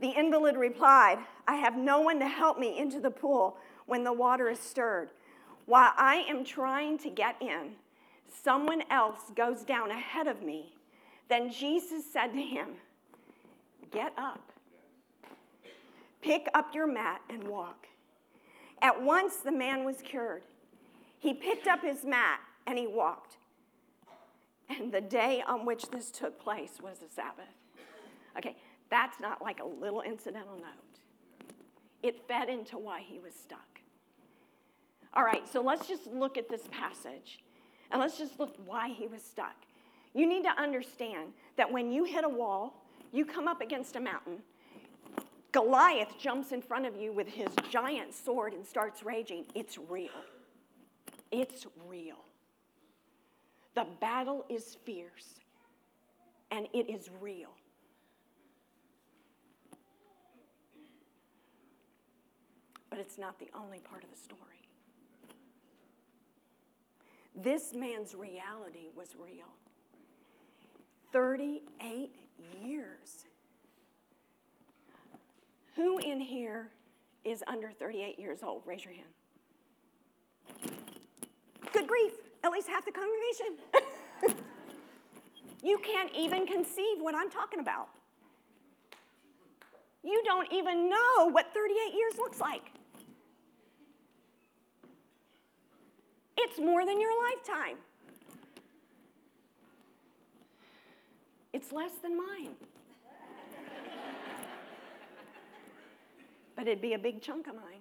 [0.00, 4.12] the invalid replied, I have no one to help me into the pool when the
[4.12, 5.10] water is stirred.
[5.66, 7.76] While I am trying to get in,
[8.42, 10.74] someone else goes down ahead of me.
[11.28, 12.70] Then Jesus said to him,
[13.92, 14.50] Get up,
[16.20, 17.86] Pick up your mat and walk.
[18.82, 20.42] At once the man was cured.
[21.20, 23.36] He picked up his mat and he walked.
[24.68, 27.44] And the day on which this took place was the Sabbath.
[28.36, 28.56] Okay,
[28.90, 31.00] that's not like a little incidental note.
[32.02, 33.80] It fed into why he was stuck.
[35.14, 37.38] All right, so let's just look at this passage
[37.90, 39.54] and let's just look why he was stuck.
[40.14, 44.00] You need to understand that when you hit a wall, you come up against a
[44.00, 44.38] mountain.
[45.52, 49.46] Goliath jumps in front of you with his giant sword and starts raging.
[49.54, 50.10] It's real.
[51.30, 52.18] It's real.
[53.76, 55.38] The battle is fierce
[56.50, 57.50] and it is real.
[62.88, 64.40] But it's not the only part of the story.
[67.34, 69.52] This man's reality was real.
[71.12, 72.10] 38
[72.64, 73.26] years.
[75.74, 76.70] Who in here
[77.26, 78.62] is under 38 years old?
[78.64, 79.10] Raise your hand.
[81.72, 82.12] Good grief,
[82.46, 83.56] at least half the congregation.
[85.62, 87.88] you can't even conceive what I'm talking about.
[90.04, 92.70] You don't even know what 38 years looks like.
[96.38, 97.78] It's more than your lifetime.
[101.52, 102.54] It's less than mine.
[106.56, 107.75] but it'd be a big chunk of mine.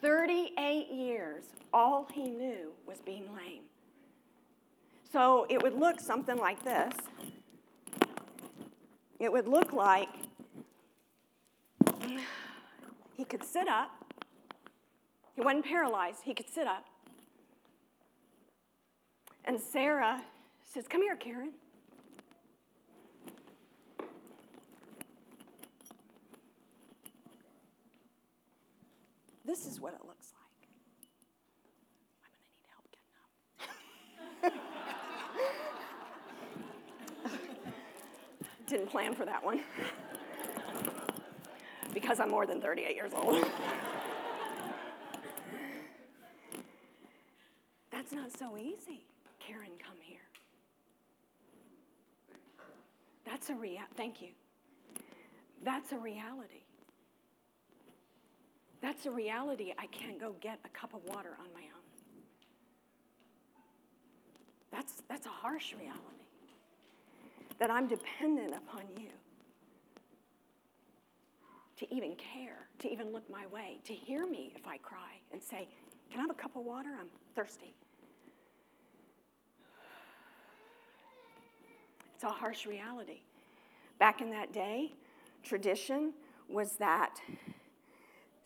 [0.00, 3.62] 38 years, all he knew was being lame.
[5.12, 6.92] So it would look something like this.
[9.18, 10.08] It would look like
[13.16, 13.90] he could sit up.
[15.34, 16.84] He wasn't paralyzed, he could sit up.
[19.44, 20.22] And Sarah
[20.64, 21.52] says, Come here, Karen.
[29.50, 30.68] This is what it looks like.
[32.22, 33.16] I'm going to need help getting
[34.46, 34.54] up.
[38.68, 39.62] Didn't plan for that one
[41.92, 43.44] because I'm more than 38 years old.
[47.90, 49.04] That's not so easy.
[49.40, 50.20] Karen, come here.
[53.24, 54.28] That's a rea- thank you.
[55.64, 56.62] That's a reality.
[58.82, 59.72] That's a reality.
[59.78, 61.80] I can't go get a cup of water on my own.
[64.72, 66.00] That's, that's a harsh reality.
[67.58, 69.10] That I'm dependent upon you
[71.76, 75.42] to even care, to even look my way, to hear me if I cry and
[75.42, 75.68] say,
[76.10, 76.90] Can I have a cup of water?
[76.98, 77.74] I'm thirsty.
[82.14, 83.20] It's a harsh reality.
[83.98, 84.92] Back in that day,
[85.42, 86.12] tradition
[86.48, 87.18] was that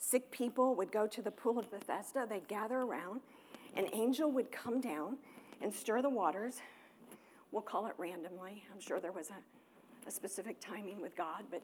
[0.04, 3.20] sick people would go to the pool of Bethesda, they'd gather around,
[3.76, 5.16] an angel would come down
[5.62, 6.60] and stir the waters.
[7.52, 8.64] We'll call it randomly.
[8.72, 11.62] I'm sure there was a, a specific timing with God, but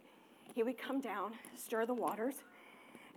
[0.55, 2.37] he would come down, stir the waters.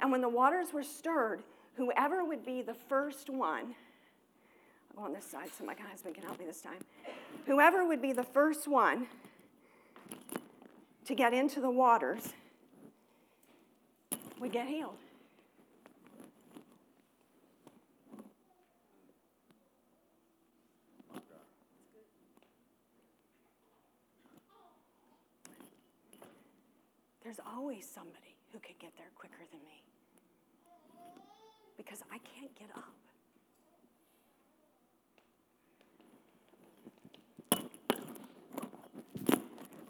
[0.02, 1.42] And when the waters were stirred,
[1.76, 3.76] whoever would be the first one,
[4.92, 6.84] I'll go on this side so my husband can help me this time.
[7.46, 9.08] Whoever would be the first one
[11.06, 12.34] to get into the waters
[14.40, 14.98] would get healed.
[27.36, 29.82] There's always somebody who could get there quicker than me
[31.78, 32.94] because I can't get up.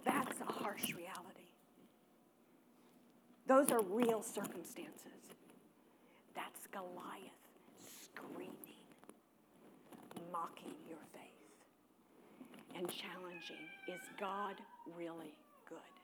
[0.06, 1.50] That's a harsh reality.
[3.46, 5.36] Those are real circumstances.
[6.34, 7.44] That's Goliath
[8.06, 8.56] screaming,
[10.32, 14.56] mocking your faith, and challenging is God
[14.96, 15.36] really
[15.68, 16.03] good?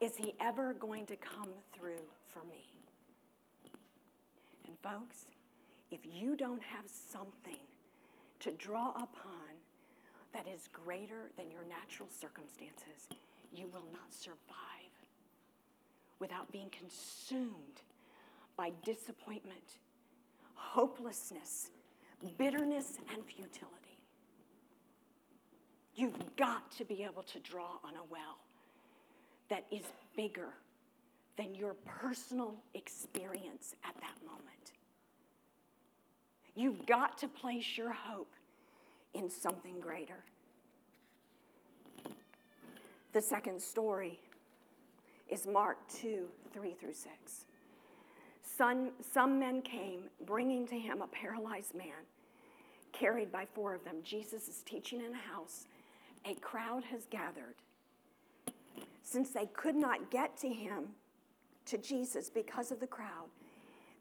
[0.00, 2.64] Is he ever going to come through for me?
[4.66, 5.26] And folks,
[5.90, 7.60] if you don't have something
[8.40, 9.58] to draw upon
[10.32, 13.08] that is greater than your natural circumstances,
[13.52, 14.36] you will not survive
[16.18, 17.82] without being consumed
[18.56, 19.78] by disappointment,
[20.54, 21.70] hopelessness,
[22.38, 23.98] bitterness, and futility.
[25.94, 28.38] You've got to be able to draw on a well
[29.50, 29.82] that is
[30.16, 30.48] bigger
[31.36, 34.72] than your personal experience at that moment.
[36.54, 38.32] You've got to place your hope
[39.14, 40.24] in something greater.
[43.12, 44.20] The second story
[45.28, 47.44] is Mark 2 3 through 6.
[48.42, 52.04] Some, some men came, bringing to him a paralyzed man,
[52.92, 53.96] carried by four of them.
[54.02, 55.66] Jesus is teaching in a house.
[56.26, 57.54] A crowd has gathered.
[59.02, 60.88] Since they could not get to him,
[61.66, 63.28] to Jesus, because of the crowd,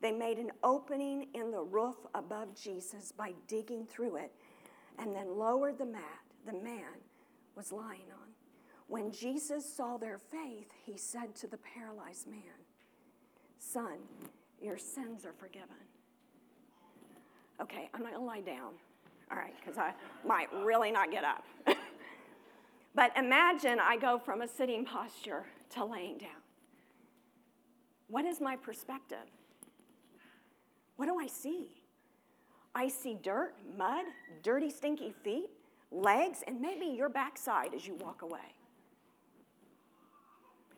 [0.01, 4.31] they made an opening in the roof above Jesus by digging through it
[4.97, 6.99] and then lowered the mat the man
[7.55, 8.29] was lying on.
[8.87, 12.39] When Jesus saw their faith, he said to the paralyzed man,
[13.59, 13.97] Son,
[14.61, 15.67] your sins are forgiven.
[17.61, 18.73] Okay, I'm not gonna lie down,
[19.29, 19.93] all right, because I
[20.25, 21.43] might really not get up.
[22.99, 26.41] but imagine I go from a sitting posture to laying down.
[28.09, 29.25] What is my perspective?
[30.97, 31.69] What do I see?
[32.75, 34.03] I see dirt, mud,
[34.43, 35.49] dirty, stinky feet,
[35.93, 38.53] legs, and maybe your backside as you walk away.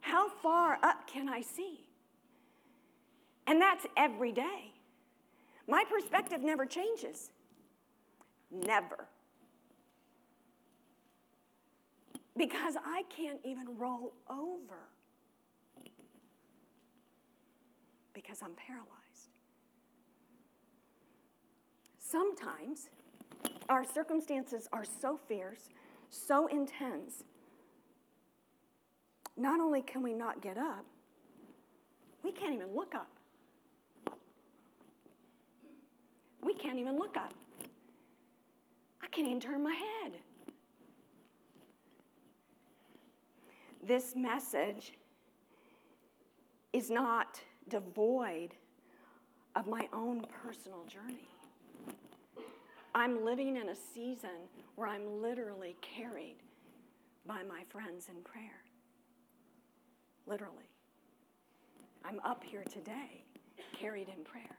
[0.02, 1.88] How far up can I see?
[3.48, 4.76] And that's every day.
[5.68, 7.32] My perspective never changes.
[8.52, 9.08] Never.
[12.42, 14.80] Because I can't even roll over
[18.16, 19.30] because I'm paralyzed.
[22.00, 22.90] Sometimes
[23.70, 25.70] our circumstances are so fierce,
[26.10, 27.24] so intense.
[29.38, 30.84] Not only can we not get up,
[32.24, 33.12] we can't even look up.
[36.44, 37.36] We can't even look up.
[39.00, 40.14] I can't even turn my head.
[43.84, 44.94] This message
[46.72, 48.54] is not devoid
[49.56, 51.28] of my own personal journey.
[52.94, 56.38] I'm living in a season where I'm literally carried
[57.26, 58.64] by my friends in prayer.
[60.28, 60.70] Literally.
[62.06, 63.24] I'm up here today,
[63.78, 64.58] carried in prayer.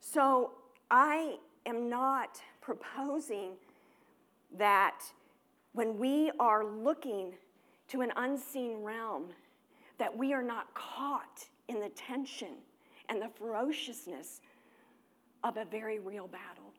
[0.00, 0.52] So
[0.90, 1.36] I
[1.66, 3.52] am not proposing
[4.56, 5.00] that
[5.72, 7.32] when we are looking
[7.88, 9.26] to an unseen realm,
[9.98, 12.54] that we are not caught in the tension
[13.08, 14.40] and the ferociousness
[15.44, 16.72] of a very real battle.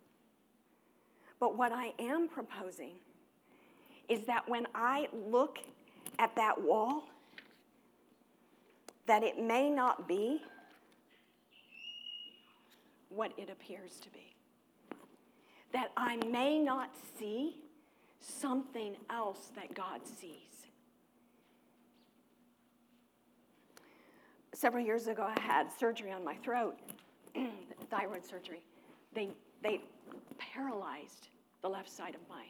[1.40, 2.94] But what I am proposing
[4.08, 5.60] is that when I look
[6.20, 7.04] at that wall,
[9.08, 10.42] that it may not be
[13.10, 14.34] what it appears to be.
[15.72, 17.58] That I may not see
[18.24, 20.68] something else that God sees.
[24.54, 26.78] Several years ago, I had surgery on my throat,
[27.90, 28.62] thyroid surgery.
[29.14, 29.30] They,
[29.62, 29.82] they
[30.38, 31.28] paralyzed
[31.62, 32.46] the left side of my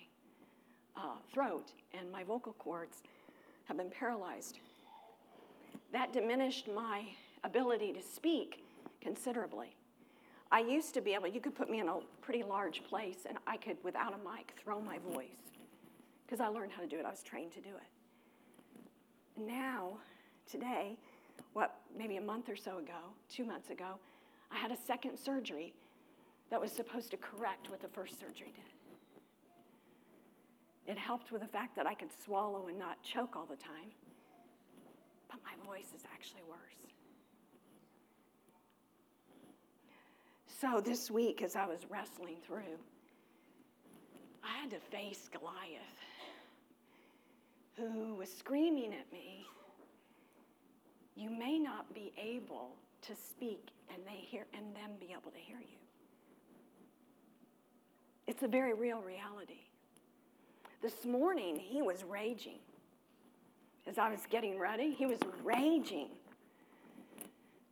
[0.96, 3.02] uh, throat, and my vocal cords
[3.66, 4.60] have been paralyzed.
[5.92, 7.04] That diminished my
[7.44, 8.64] ability to speak
[9.02, 9.76] considerably.
[10.52, 13.38] I used to be able, you could put me in a pretty large place, and
[13.48, 15.53] I could, without a mic, throw my voice
[16.26, 17.06] because I learned how to do it.
[17.06, 19.42] I was trained to do it.
[19.42, 19.98] Now,
[20.50, 20.98] today,
[21.54, 24.00] what, maybe a month or so ago, two months ago,
[24.52, 25.74] I had a second surgery
[26.50, 28.74] that was supposed to correct what the first surgery did.
[30.86, 33.90] It helped with the fact that I could swallow and not choke all the time,
[35.30, 36.60] but my voice is actually worse.
[40.48, 42.78] So this week, as I was wrestling through,
[44.44, 46.00] I had to face Goliath,
[47.78, 49.46] who was screaming at me,
[51.16, 55.38] You may not be able to speak and they hear and them be able to
[55.38, 55.78] hear you.
[58.26, 59.62] It's a very real reality.
[60.82, 62.60] This morning he was raging.
[63.86, 66.08] As I was getting ready, he was raging.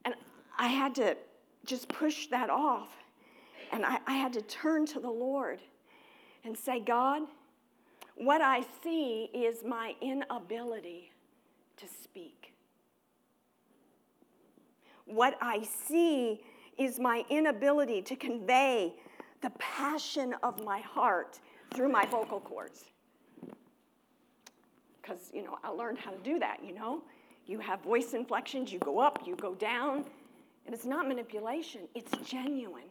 [0.05, 0.13] And
[0.57, 1.15] I had to
[1.65, 2.89] just push that off.
[3.71, 5.61] And I, I had to turn to the Lord
[6.43, 7.23] and say, God,
[8.23, 11.11] what I see is my inability
[11.77, 12.53] to speak.
[15.05, 16.41] What I see
[16.77, 18.93] is my inability to convey
[19.41, 21.39] the passion of my heart
[21.73, 22.85] through my vocal cords.
[25.01, 27.01] Because, you know, I learned how to do that, you know?
[27.47, 30.05] You have voice inflections, you go up, you go down,
[30.67, 32.83] and it's not manipulation, it's genuine.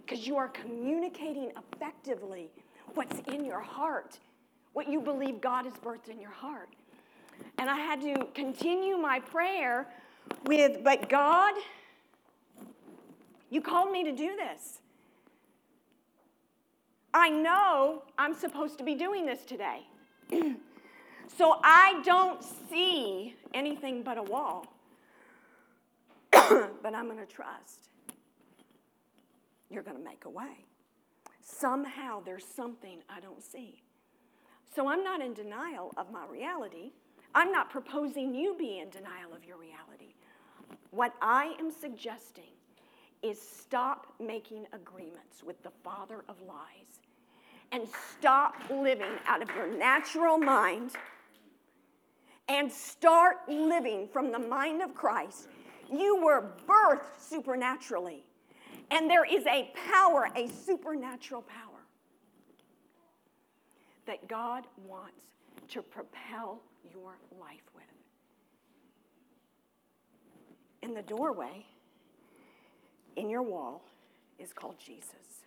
[0.00, 2.48] Because you are communicating effectively
[2.94, 4.18] what's in your heart,
[4.72, 6.68] what you believe God has birthed in your heart.
[7.58, 9.86] And I had to continue my prayer
[10.44, 11.54] with, but God,
[13.50, 14.78] you called me to do this.
[17.14, 19.80] I know I'm supposed to be doing this today.
[21.36, 24.66] So I don't see anything but a wall.
[26.32, 27.90] but I'm going to trust.
[29.70, 30.64] You're going to make a way.
[31.40, 33.82] Somehow there's something I don't see.
[34.74, 36.92] So I'm not in denial of my reality.
[37.34, 40.14] I'm not proposing you be in denial of your reality.
[40.90, 42.52] What I am suggesting
[43.22, 47.00] is stop making agreements with the father of lies
[47.72, 47.82] and
[48.16, 50.92] stop living out of your natural mind
[52.48, 55.48] and start living from the mind of Christ.
[55.92, 58.24] You were birthed supernaturally,
[58.90, 61.67] and there is a power, a supernatural power
[64.08, 65.12] that God wants
[65.68, 67.84] to propel your life with.
[70.82, 71.66] In the doorway,
[73.16, 73.84] in your wall,
[74.38, 75.44] is called Jesus.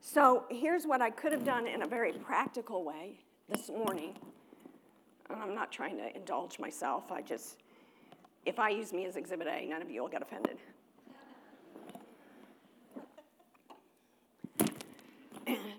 [0.00, 3.18] So here's what I could have done in a very practical way
[3.50, 4.14] this morning.
[5.28, 7.12] And I'm not trying to indulge myself.
[7.12, 7.58] I just,
[8.46, 10.56] if I use me as Exhibit A, none of you will get offended.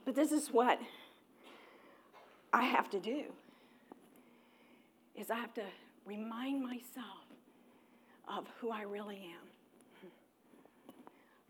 [0.05, 0.79] But this is what
[2.51, 3.23] I have to do
[5.15, 5.63] is I have to
[6.05, 7.25] remind myself
[8.27, 10.09] of who I really am.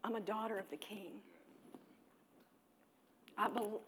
[0.04, 1.12] I'm a daughter of the king.
[3.38, 3.82] I, bel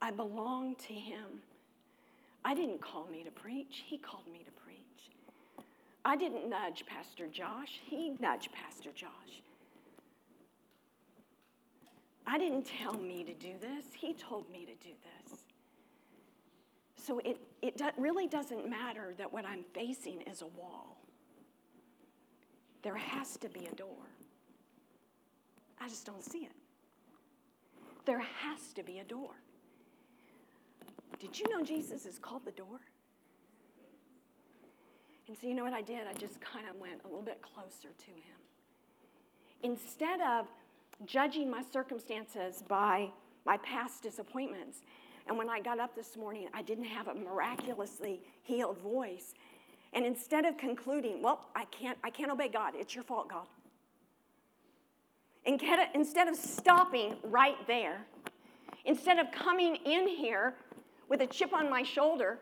[0.00, 1.42] I belong to him.
[2.44, 5.66] I didn't call me to preach, he called me to preach.
[6.04, 9.42] I didn't nudge Pastor Josh, he nudged Pastor Josh.
[12.26, 15.40] I didn't tell me to do this, he told me to do this.
[16.96, 20.98] So it, it do, really doesn't matter that what I'm facing is a wall.
[22.82, 24.06] There has to be a door.
[25.80, 26.52] I just don't see it.
[28.04, 29.30] There has to be a door.
[31.18, 32.80] Did you know Jesus is called the door?
[35.28, 36.06] And so, you know what I did?
[36.08, 38.38] I just kind of went a little bit closer to him.
[39.62, 40.46] Instead of
[41.04, 43.10] judging my circumstances by
[43.44, 44.82] my past disappointments,
[45.26, 49.34] and when I got up this morning, I didn't have a miraculously healed voice.
[49.92, 53.46] And instead of concluding, well, I can't, I can't obey God, it's your fault, God.
[55.44, 55.60] And
[55.94, 58.06] instead of stopping right there,
[58.84, 60.54] instead of coming in here
[61.08, 62.38] with a chip on my shoulder,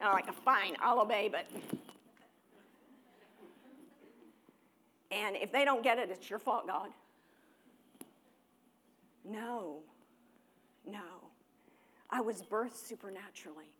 [0.00, 1.46] and I'm like, fine, I'll obey, but.
[5.10, 6.90] And if they don't get it, it's your fault, God.
[9.28, 9.80] No,
[10.86, 11.30] no.
[12.10, 13.70] I was birthed supernaturally.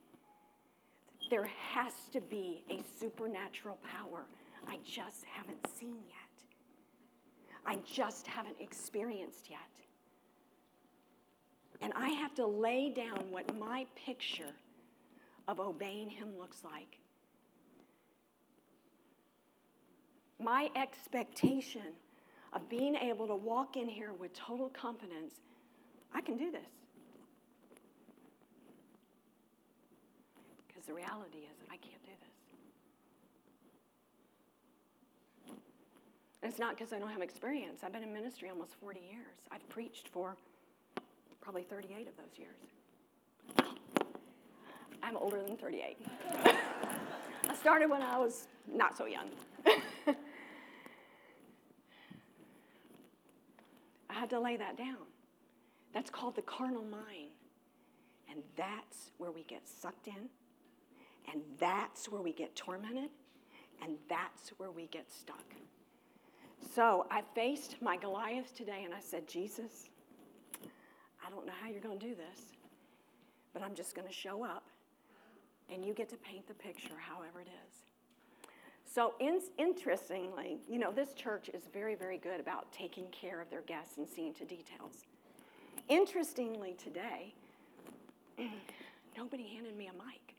[1.31, 4.27] There has to be a supernatural power
[4.67, 6.29] I just haven't seen yet.
[7.65, 9.59] I just haven't experienced yet.
[11.81, 14.53] And I have to lay down what my picture
[15.47, 16.99] of obeying Him looks like.
[20.41, 21.95] My expectation
[22.53, 25.35] of being able to walk in here with total confidence
[26.15, 26.69] I can do this.
[30.67, 32.11] Because the reality is I can't do
[35.47, 35.55] this.
[36.43, 37.81] And it's not because I don't have experience.
[37.83, 39.37] I've been in ministry almost 40 years.
[39.51, 40.37] I've preached for
[41.41, 42.57] probably 38 of those years.
[45.03, 45.97] I'm older than 38.
[47.49, 49.29] I started when I was not so young.
[54.19, 55.07] Had to lay that down.
[55.95, 57.31] That's called the carnal mind.
[58.29, 60.29] And that's where we get sucked in.
[61.33, 63.11] And that's where we get tormented.
[63.81, 65.45] And that's where we get stuck.
[66.75, 69.89] So I faced my Goliath today and I said, Jesus,
[71.25, 72.41] I don't know how you're going to do this,
[73.53, 74.65] but I'm just going to show up
[75.73, 77.88] and you get to paint the picture however it is.
[78.91, 83.51] So, in, interestingly, you know, this church is very, very good about taking care of
[83.51, 85.05] their guests and seeing to details.
[85.89, 87.35] Interestingly, today,
[89.17, 90.35] nobody handed me a mic.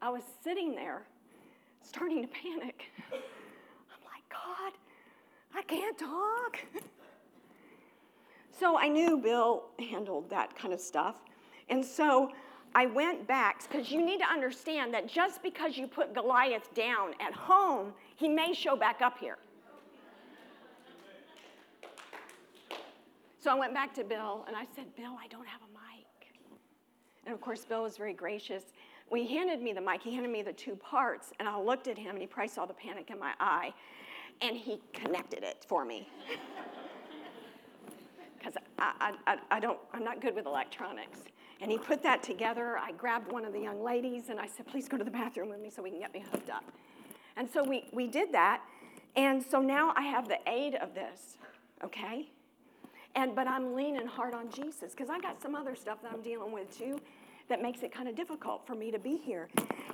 [0.00, 1.02] I was sitting there
[1.82, 2.84] starting to panic.
[3.12, 4.72] I'm like, God,
[5.54, 6.58] I can't talk.
[8.58, 11.16] so I knew Bill handled that kind of stuff.
[11.68, 12.32] And so
[12.74, 17.14] I went back because you need to understand that just because you put Goliath down
[17.20, 19.38] at home, he may show back up here.
[23.38, 26.06] So I went back to Bill and I said, Bill, I don't have a mic.
[27.26, 28.62] And of course, Bill was very gracious.
[29.08, 31.86] When he handed me the mic, he handed me the two parts, and I looked
[31.88, 33.74] at him and he probably saw the panic in my eye,
[34.40, 36.08] and he connected it for me.
[38.38, 41.20] Because I, I, I don't, I'm not good with electronics.
[41.62, 42.76] And he put that together.
[42.76, 45.48] I grabbed one of the young ladies and I said, please go to the bathroom
[45.48, 46.64] with me so we can get me hooked up.
[47.36, 48.62] And so we, we did that.
[49.14, 51.36] And so now I have the aid of this,
[51.84, 52.28] okay?
[53.14, 56.22] And but I'm leaning hard on Jesus because I got some other stuff that I'm
[56.22, 56.98] dealing with too
[57.48, 59.48] that makes it kind of difficult for me to be here.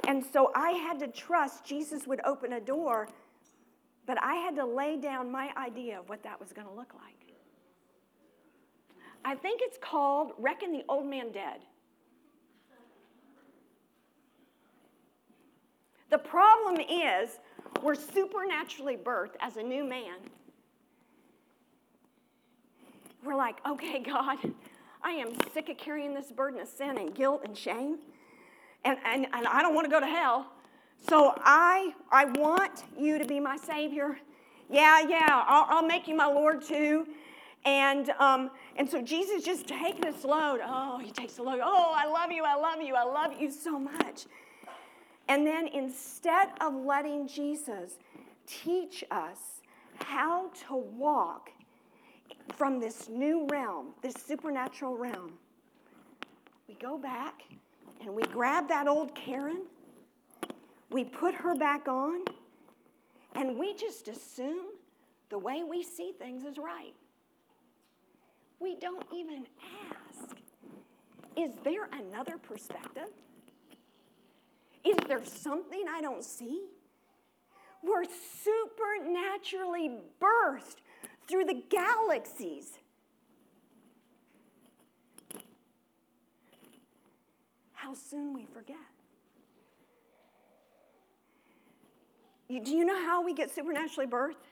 [0.06, 3.08] And so I had to trust Jesus would open a door,
[4.06, 6.94] but I had to lay down my idea of what that was going to look
[6.94, 7.17] like.
[9.28, 11.60] I think it's called Reckon the Old Man Dead.
[16.08, 17.38] The problem is
[17.82, 20.16] we're supernaturally birthed as a new man.
[23.22, 24.38] We're like, okay, God,
[25.02, 27.98] I am sick of carrying this burden of sin and guilt and shame.
[28.86, 30.46] And, and, and I don't want to go to hell.
[31.06, 34.16] So I, I want you to be my Savior.
[34.70, 37.06] Yeah, yeah, I'll, I'll make you my Lord too.
[37.66, 40.60] And, um, and so Jesus just taking this load.
[40.64, 41.58] Oh, he takes the load.
[41.62, 44.26] Oh, I love you, I love you, I love you so much.
[45.28, 47.98] And then instead of letting Jesus
[48.46, 49.60] teach us
[49.96, 51.50] how to walk
[52.56, 55.32] from this new realm, this supernatural realm,
[56.68, 57.42] we go back
[58.00, 59.62] and we grab that old Karen,
[60.90, 62.20] we put her back on,
[63.34, 64.66] and we just assume
[65.30, 66.94] the way we see things is right.
[68.61, 69.46] We don't even
[69.92, 70.36] ask
[71.36, 73.11] is there another perspective?
[74.84, 76.64] Is there something I don't see?
[77.82, 78.04] We're
[78.42, 80.78] supernaturally birthed
[81.28, 82.78] through the galaxies.
[87.72, 88.76] How soon we forget.
[92.48, 94.47] Do you know how we get supernaturally birthed?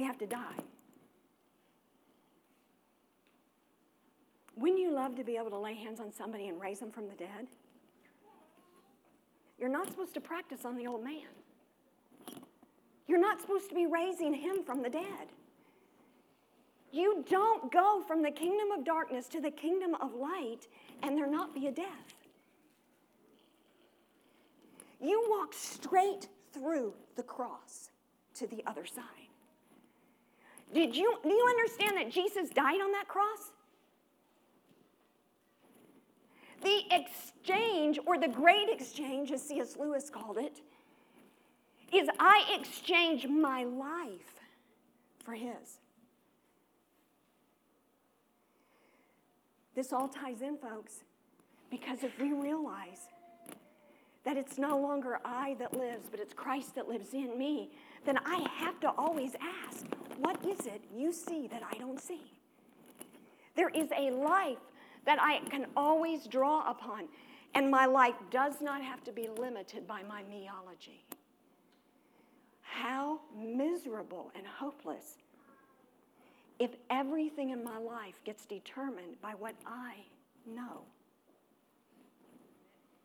[0.00, 0.56] We have to die.
[4.56, 7.06] Wouldn't you love to be able to lay hands on somebody and raise them from
[7.06, 7.48] the dead?
[9.58, 11.28] You're not supposed to practice on the old man.
[13.08, 15.34] You're not supposed to be raising him from the dead.
[16.90, 20.66] You don't go from the kingdom of darkness to the kingdom of light
[21.02, 22.14] and there not be a death.
[24.98, 27.90] You walk straight through the cross
[28.36, 29.19] to the other side.
[30.72, 33.52] Did you, do you understand that Jesus died on that cross?
[36.62, 39.76] The exchange, or the great exchange, as C.S.
[39.78, 40.60] Lewis called it,
[41.92, 44.40] is I exchange my life
[45.24, 45.78] for his.
[49.74, 51.00] This all ties in, folks,
[51.70, 53.08] because if we realize
[54.24, 57.70] that it's no longer I that lives, but it's Christ that lives in me,
[58.04, 59.32] then I have to always
[59.66, 59.86] ask,
[60.18, 62.22] what is it you see that I don't see?
[63.56, 64.58] There is a life
[65.06, 67.08] that I can always draw upon,
[67.54, 71.02] and my life does not have to be limited by my meology.
[72.62, 75.16] How miserable and hopeless
[76.58, 79.94] if everything in my life gets determined by what I
[80.46, 80.82] know.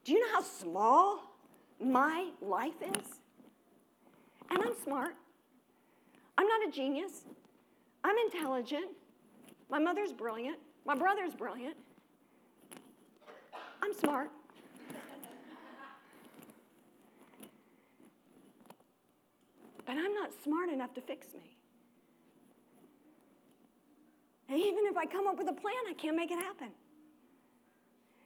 [0.04, 1.24] Do you know how small
[1.80, 3.20] my life is?
[4.50, 5.16] And I'm smart.
[6.38, 7.26] I'm not a genius.
[8.04, 8.88] I'm intelligent.
[9.70, 10.58] My mother's brilliant.
[10.86, 11.76] My brother's brilliant.
[13.82, 14.30] I'm smart.
[19.86, 21.56] But I'm not smart enough to fix me.
[24.50, 26.70] And even if I come up with a plan, I can't make it happen.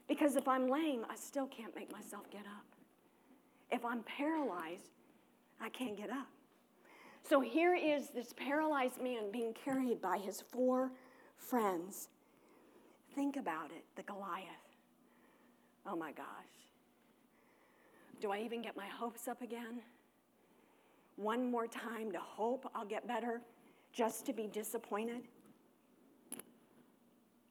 [0.08, 2.66] Because if I'm lame, I still can't make myself get up.
[3.70, 4.90] If I'm paralyzed,
[5.60, 6.26] I can't get up.
[7.28, 10.90] So here is this paralyzed man being carried by his four
[11.36, 12.08] friends.
[13.14, 14.46] Think about it the Goliath.
[15.86, 16.26] Oh my gosh.
[18.20, 19.80] Do I even get my hopes up again?
[21.16, 23.40] One more time to hope I'll get better
[23.92, 25.22] just to be disappointed?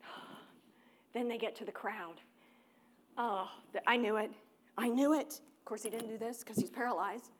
[1.13, 2.15] then they get to the crowd.
[3.17, 3.49] Oh,
[3.85, 4.31] I knew it.
[4.77, 5.41] I knew it.
[5.59, 7.31] Of course, he didn't do this because he's paralyzed.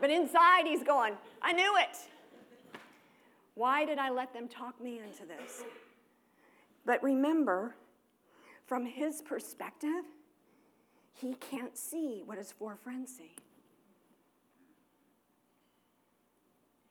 [0.00, 1.96] But inside, he's going, I knew it.
[3.54, 5.64] Why did I let them talk me into this?
[6.86, 7.74] But remember,
[8.66, 10.04] from his perspective,
[11.12, 13.36] he can't see what his four friends see.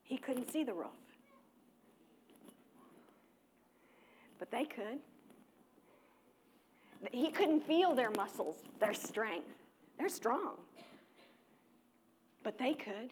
[0.03, 0.87] He couldn't see the roof.
[4.37, 4.99] But they could.
[7.11, 9.47] He couldn't feel their muscles, their strength.
[9.97, 10.55] They're strong.
[12.43, 13.11] But they could.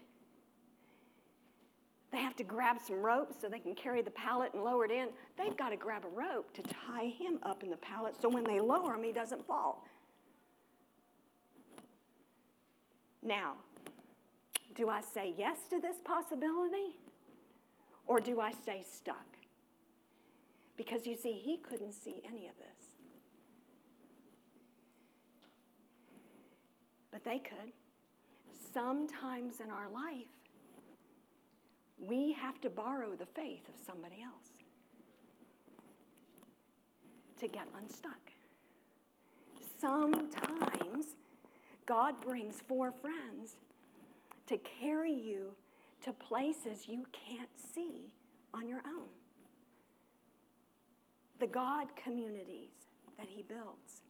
[2.12, 4.92] They have to grab some rope so they can carry the pallet and lower it
[4.92, 5.10] in.
[5.38, 8.46] They've got to grab a rope to tie him up in the pallet so when
[8.46, 9.86] they lower him, he doesn't fall.
[13.22, 13.56] Now,
[14.76, 16.96] do I say yes to this possibility
[18.06, 19.26] or do I stay stuck?
[20.78, 22.86] Because you see, he couldn't see any of this.
[27.12, 27.74] But they could.
[28.78, 30.28] Sometimes in our life,
[32.00, 34.52] we have to borrow the faith of somebody else
[37.40, 38.20] to get unstuck.
[39.82, 41.16] Sometimes
[41.88, 43.56] God brings four friends
[44.46, 45.56] to carry you
[46.04, 48.12] to places you can't see
[48.54, 49.10] on your own.
[51.40, 52.70] The God communities
[53.18, 54.04] that He builds.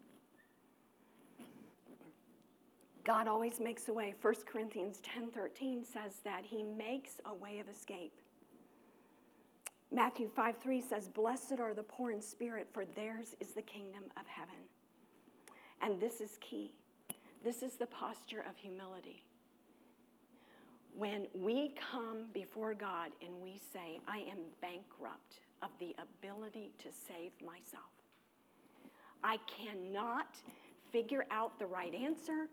[3.08, 4.14] God always makes a way.
[4.22, 8.20] 1 Corinthians 10:13 says that he makes a way of escape.
[9.90, 14.28] Matthew 5:3 says, Blessed are the poor in spirit, for theirs is the kingdom of
[14.28, 14.68] heaven.
[15.82, 16.74] And this is key.
[17.46, 19.24] This is the posture of humility.
[20.94, 26.92] When we come before God and we say, I am bankrupt of the ability to
[26.92, 27.94] save myself,
[29.24, 30.36] I cannot
[30.92, 32.50] figure out the right answer.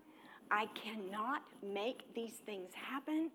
[0.50, 3.30] I cannot make these things happen.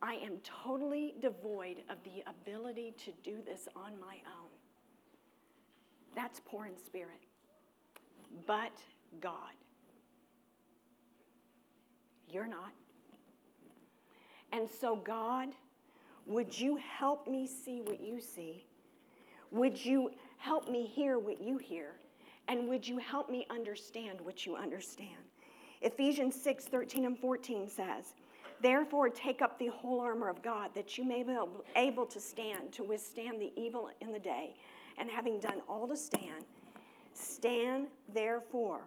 [0.00, 4.48] I am totally devoid of the ability to do this on my own.
[6.14, 7.20] That's poor in spirit.
[8.46, 8.72] But
[9.20, 9.54] God.
[12.30, 12.72] You're not.
[14.52, 15.48] And so, God,
[16.26, 18.66] would you help me see what you see?
[19.50, 21.92] Would you help me hear what you hear?
[22.48, 25.27] And would you help me understand what you understand?
[25.80, 28.14] Ephesians 6 13 and 14 says,
[28.60, 31.36] Therefore, take up the whole armor of God, that you may be
[31.76, 34.54] able to stand, to withstand the evil in the day.
[34.98, 36.44] And having done all to stand,
[37.12, 38.80] stand therefore,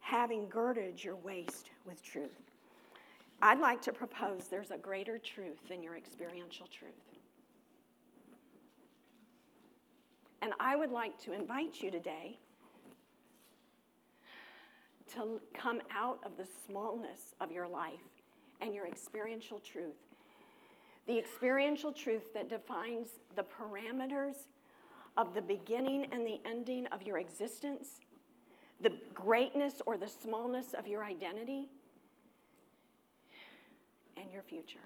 [0.00, 2.48] having girded your waist with truth.
[3.42, 6.92] I'd like to propose there's a greater truth than your experiential truth.
[10.42, 12.38] And I would like to invite you today
[15.14, 17.94] to come out of the smallness of your life
[18.60, 19.96] and your experiential truth.
[21.06, 24.46] The experiential truth that defines the parameters
[25.16, 28.00] of the beginning and the ending of your existence,
[28.80, 31.68] the greatness or the smallness of your identity,
[34.16, 34.78] and your future.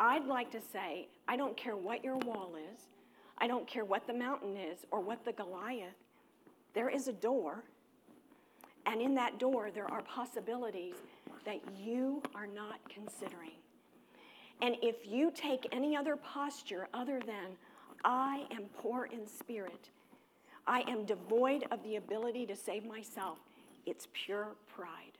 [0.00, 2.80] I'd like to say, I don't care what your wall is,
[3.38, 5.94] I don't care what the mountain is or what the Goliath,
[6.74, 7.64] there is a door
[8.86, 10.94] and in that door, there are possibilities
[11.44, 13.52] that you are not considering.
[14.62, 17.56] And if you take any other posture other than,
[18.04, 19.90] I am poor in spirit,
[20.66, 23.38] I am devoid of the ability to save myself,
[23.86, 25.18] it's pure pride.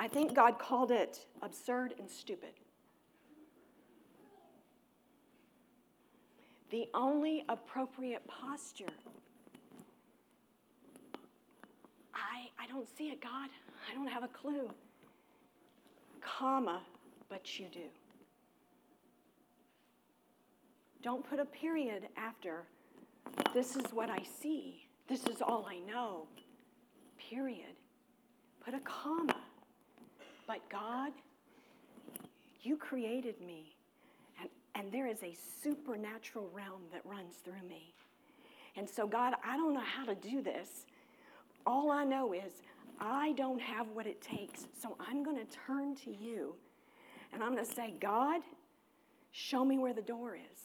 [0.00, 2.52] I think God called it absurd and stupid.
[6.70, 8.92] The only appropriate posture
[12.14, 13.48] I, I don't see it, God.
[13.90, 14.70] I don't have a clue.
[16.20, 16.82] Comma,
[17.28, 17.88] but you do.
[21.02, 22.64] Don't put a period after,
[23.54, 24.84] this is what I see.
[25.08, 26.26] This is all I know.
[27.30, 27.76] Period.
[28.64, 29.36] Put a comma.
[30.46, 31.12] But God,
[32.62, 33.76] you created me,
[34.78, 37.92] and, there is a supernatural realm that runs through me.
[38.76, 40.86] And so, God, I don't know how to do this,
[41.66, 42.62] all I know is
[43.00, 44.66] I don't have what it takes.
[44.80, 46.54] So I'm going to turn to you
[47.32, 48.40] and I'm going to say, God,
[49.32, 50.60] show me where the door is.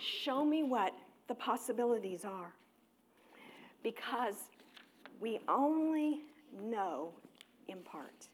[0.00, 0.92] Show me what
[1.28, 2.52] the possibilities are.
[3.82, 4.34] Because
[5.20, 6.22] we only
[6.62, 7.10] know
[7.68, 8.28] in part.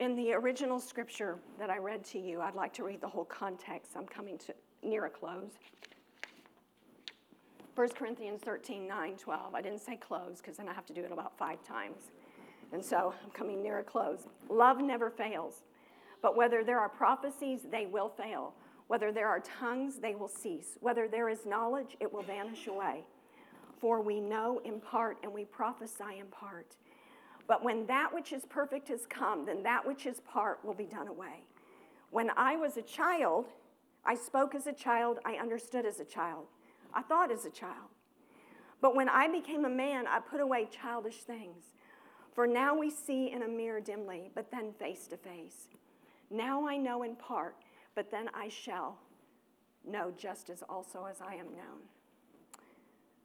[0.00, 3.24] In the original scripture that I read to you, I'd like to read the whole
[3.24, 3.92] context.
[3.96, 5.58] I'm coming to near a close.
[7.74, 9.54] 1 Corinthians 13, 9, 12.
[9.54, 12.12] I didn't say close because then I have to do it about five times.
[12.72, 14.28] And so I'm coming near a close.
[14.48, 15.64] Love never fails.
[16.22, 18.54] But whether there are prophecies, they will fail.
[18.86, 20.78] Whether there are tongues, they will cease.
[20.80, 23.04] Whether there is knowledge, it will vanish away.
[23.80, 26.76] For we know in part and we prophesy in part.
[27.48, 30.84] But when that which is perfect has come, then that which is part will be
[30.84, 31.42] done away.
[32.10, 33.46] When I was a child,
[34.04, 36.44] I spoke as a child, I understood as a child,
[36.94, 37.88] I thought as a child.
[38.80, 41.64] But when I became a man, I put away childish things.
[42.34, 45.66] For now we see in a mirror dimly, but then face to face.
[46.30, 47.56] Now I know in part,
[47.94, 48.98] but then I shall
[49.84, 51.88] know just as also as I am known.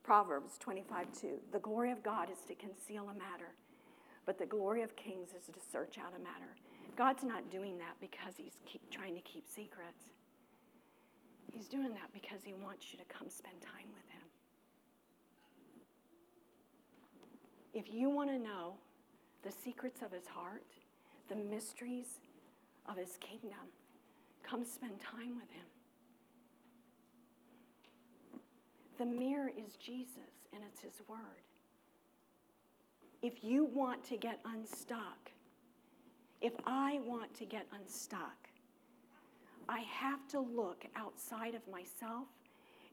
[0.01, 1.39] Proverbs 25 2.
[1.51, 3.53] The glory of God is to conceal a matter,
[4.25, 6.55] but the glory of kings is to search out a matter.
[6.95, 8.57] God's not doing that because he's
[8.91, 10.05] trying to keep secrets.
[11.51, 14.27] He's doing that because he wants you to come spend time with him.
[17.73, 18.75] If you want to know
[19.43, 20.63] the secrets of his heart,
[21.29, 22.19] the mysteries
[22.87, 23.71] of his kingdom,
[24.43, 25.65] come spend time with him.
[28.99, 31.41] The mirror is Jesus, and it's his word.
[33.23, 35.31] If you want to get unstuck,
[36.41, 38.49] if I want to get unstuck,
[39.69, 42.27] I have to look outside of myself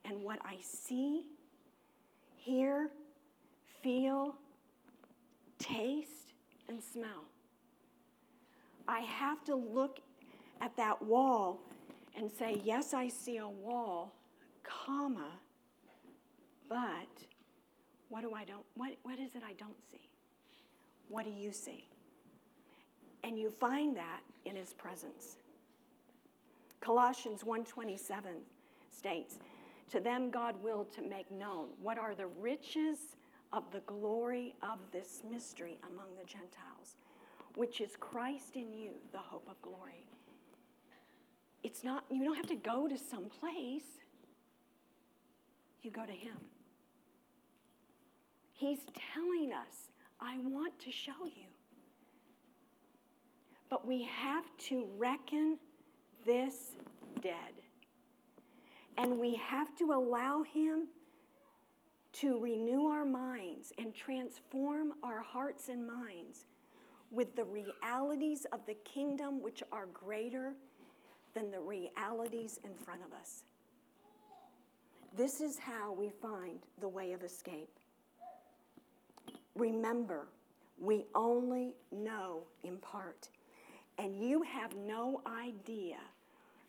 [0.05, 1.25] and what I see,
[2.37, 2.91] hear,
[3.83, 4.37] feel,
[5.59, 6.33] taste,
[6.69, 7.25] and smell.
[8.87, 9.99] I have to look
[10.61, 11.61] at that wall
[12.17, 14.15] and say, Yes, I see a wall,
[14.63, 15.33] comma,
[16.69, 17.27] but
[18.09, 20.10] what do I don't what, what is it I don't see?
[21.11, 21.85] What do you see?
[23.25, 25.37] And you find that in his presence.
[26.81, 28.47] Colossians 1:27
[28.91, 29.39] states,
[29.91, 33.17] "To them God willed to make known what are the riches
[33.53, 36.97] of the glory of this mystery among the Gentiles,
[37.57, 40.07] which is Christ in you, the hope of glory."
[41.63, 43.99] It's not you don't have to go to some place.
[45.83, 46.51] You go to him.
[48.53, 49.91] He's telling us,
[50.21, 51.47] "I want to show you."
[53.69, 55.59] But we have to reckon
[56.25, 56.77] this
[57.21, 57.63] dead.
[58.97, 60.89] And we have to allow Him
[62.13, 66.47] to renew our minds and transform our hearts and minds
[67.11, 70.55] with the realities of the kingdom, which are greater
[71.35, 73.45] than the realities in front of us.
[75.17, 77.80] This is how we find the way of escape.
[79.61, 80.27] Remember,
[80.79, 83.29] we only know in part
[84.01, 85.99] and you have no idea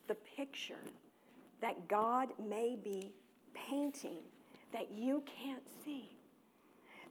[0.07, 0.83] the picture
[1.61, 3.13] that God may be
[3.53, 4.19] painting
[4.73, 6.09] that you can't see.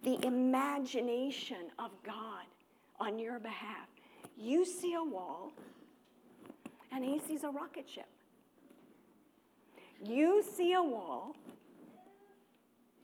[0.03, 2.45] The imagination of God
[2.99, 3.89] on your behalf.
[4.37, 5.53] You see a wall,
[6.93, 8.09] and he sees a rocket ship.
[10.05, 11.35] You see a wall,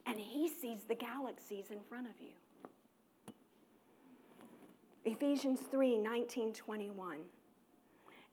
[0.07, 2.33] and he sees the galaxies in front of you.
[5.07, 7.18] Ephesians 3 19, 21.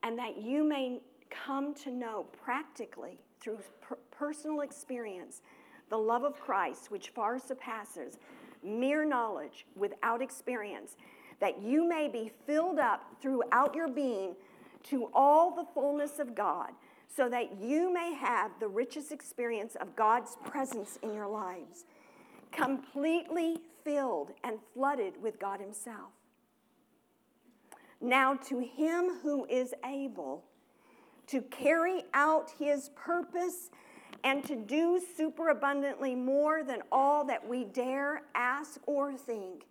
[0.01, 0.99] And that you may
[1.29, 5.41] come to know practically through per- personal experience
[5.89, 8.17] the love of Christ, which far surpasses
[8.63, 10.95] mere knowledge without experience,
[11.39, 14.35] that you may be filled up throughout your being
[14.83, 16.71] to all the fullness of God,
[17.07, 21.85] so that you may have the richest experience of God's presence in your lives,
[22.51, 26.11] completely filled and flooded with God Himself.
[28.03, 30.43] Now, to him who is able
[31.27, 33.69] to carry out his purpose
[34.25, 39.63] and to do superabundantly more than all that we dare ask or think,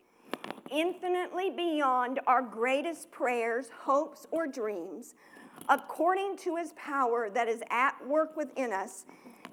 [0.70, 5.14] infinitely beyond our greatest prayers, hopes, or dreams,
[5.68, 9.05] according to his power that is at work within us.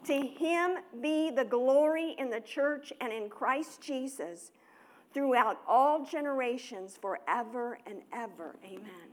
[0.06, 4.52] To him be the glory in the church and in Christ Jesus
[5.14, 8.56] throughout all generations, forever and ever.
[8.66, 9.10] Amen.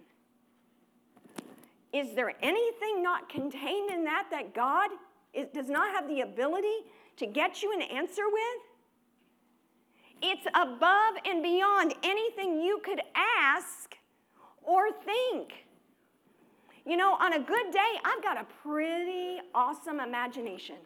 [1.92, 4.90] Is there anything not contained in that that God
[5.32, 6.84] is, does not have the ability
[7.16, 8.62] to get you an answer with?
[10.22, 13.94] It's above and beyond anything you could ask
[14.62, 15.66] or think.
[16.84, 20.76] You know, on a good day, I've got a pretty awesome imagination.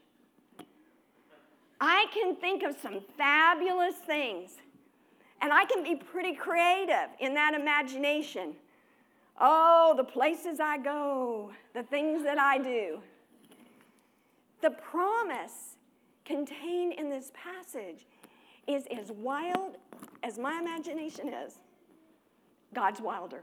[1.81, 4.53] I can think of some fabulous things.
[5.43, 8.55] And I can be pretty creative in that imagination.
[9.41, 13.01] Oh, the places I go, the things that I do.
[14.61, 15.77] The promise
[16.27, 18.07] contained in this passage
[18.67, 19.77] is as wild
[20.23, 21.59] as my imagination is.
[22.75, 23.43] God's wilder.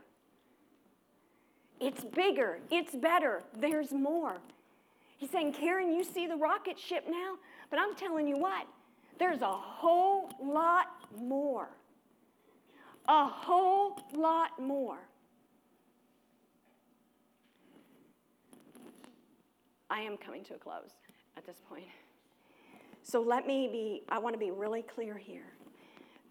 [1.80, 4.38] It's bigger, it's better, there's more.
[5.18, 7.36] He's saying, Karen, you see the rocket ship now,
[7.70, 8.68] but I'm telling you what,
[9.20, 10.88] there's a whole lot
[11.20, 11.70] more
[13.08, 15.00] a whole lot more.
[19.90, 20.92] I am coming to a close
[21.38, 21.86] at this point.
[23.04, 25.54] So let me be, I want to be really clear here.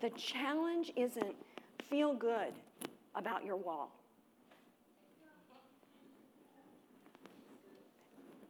[0.00, 1.34] The challenge isn't
[1.88, 2.52] feel good
[3.14, 3.92] about your wall.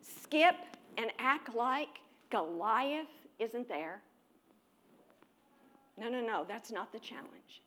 [0.01, 0.57] Skip
[0.99, 2.01] and act like
[2.31, 3.07] Goliath
[3.39, 4.03] isn't there.
[5.97, 7.63] No, no, no, that's not the challenge.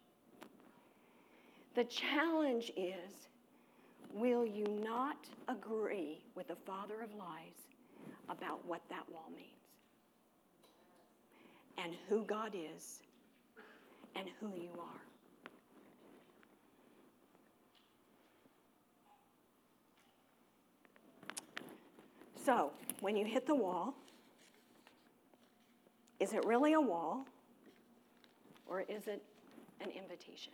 [1.76, 3.28] The challenge is
[4.14, 5.18] will you not
[5.48, 7.68] agree with the father of lies
[8.28, 9.48] about what that wall means?
[11.78, 13.00] And who God is
[14.16, 15.02] and who you are.
[22.44, 23.94] So, when you hit the wall,
[26.20, 27.26] is it really a wall
[28.66, 29.22] or is it
[29.82, 30.54] an invitation?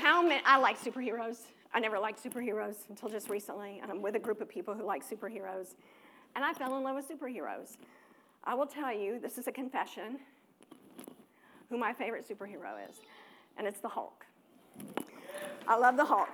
[0.00, 0.33] How many?
[0.44, 1.38] I like superheroes.
[1.72, 4.84] I never liked superheroes until just recently, and I'm with a group of people who
[4.84, 5.74] like superheroes,
[6.36, 7.76] and I fell in love with superheroes.
[8.44, 10.18] I will tell you, this is a confession,
[11.70, 13.00] who my favorite superhero is,
[13.56, 14.26] and it's the Hulk.
[15.66, 16.28] I love the Hulk.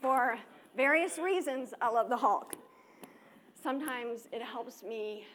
[0.00, 0.38] For
[0.76, 2.54] various reasons, I love the Hulk.
[3.60, 5.26] Sometimes it helps me.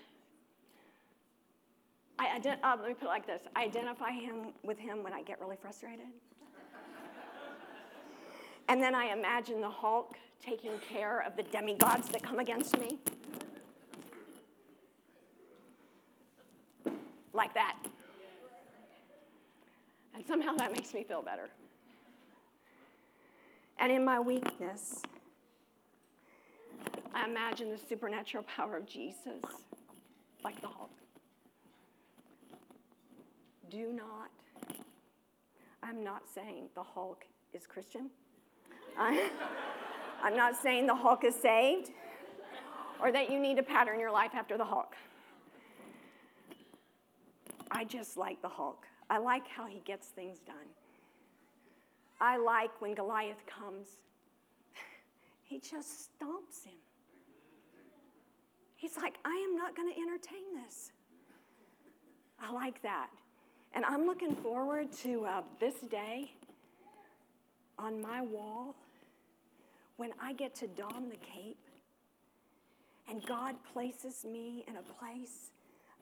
[2.18, 5.14] I ident- uh, let me put it like this I identify him with him when
[5.14, 6.08] I get really frustrated.
[8.68, 13.00] And then I imagine the Hulk taking care of the demigods that come against me.
[17.34, 17.78] Like that.
[20.16, 21.50] And somehow that makes me feel better.
[23.80, 25.02] And in my weakness,
[27.14, 29.42] I imagine the supernatural power of Jesus,
[30.44, 30.92] like the Hulk.
[33.70, 34.30] Do not,
[35.82, 38.10] I'm not saying the Hulk is Christian.
[40.24, 41.92] I'm not saying the Hulk is saved
[43.02, 44.96] or that you need to pattern your life after the Hulk.
[47.72, 48.86] I just like the Hulk.
[49.10, 50.56] I like how he gets things done.
[52.22, 53.88] I like when Goliath comes,
[55.44, 56.80] he just stomps him.
[58.76, 60.92] He's like, I am not going to entertain this.
[62.42, 63.08] I like that.
[63.74, 66.32] And I'm looking forward to uh, this day
[67.78, 68.76] on my wall
[69.98, 71.58] when I get to don the cape
[73.10, 75.52] and God places me in a place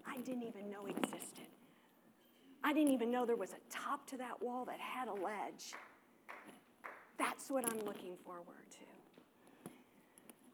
[0.05, 1.47] I didn't even know existed.
[2.63, 5.73] I didn't even know there was a top to that wall that had a ledge.
[7.17, 9.71] That's what I'm looking forward to.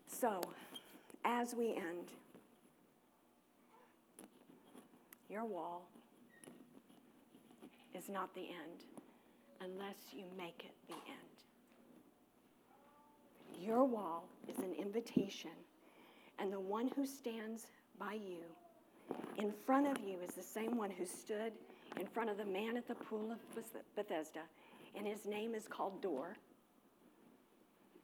[0.08, 0.42] So,
[1.26, 2.12] as we end,
[5.30, 5.88] your wall
[7.94, 8.97] is not the end
[9.62, 11.28] unless you make it the end.
[13.60, 15.52] Your wall is an invitation,
[16.40, 17.68] and the one who stands
[18.00, 18.44] by you
[19.38, 21.54] in front of you is the same one who stood
[22.00, 23.40] in front of the man at the pool of
[23.96, 24.42] Bethesda,
[24.96, 26.38] and his name is called Door.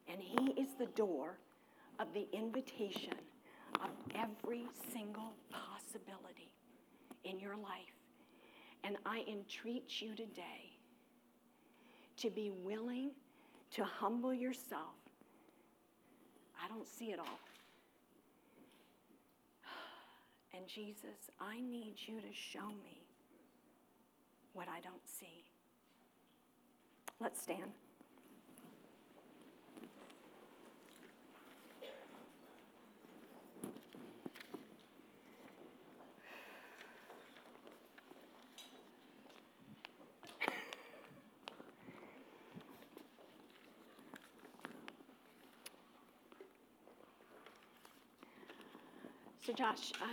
[0.08, 1.38] And he is the door
[2.00, 3.14] of the invitation
[3.76, 6.52] of every single possibility
[7.24, 7.96] in your life.
[8.84, 10.73] And I entreat you today
[12.18, 13.12] to be willing
[13.72, 14.96] to humble yourself.
[16.64, 17.40] I don't see it all.
[20.56, 23.04] And Jesus, I need you to show me
[24.54, 25.44] what I don't see.
[27.20, 27.72] Let's stand.
[49.54, 50.10] So, Josh, um,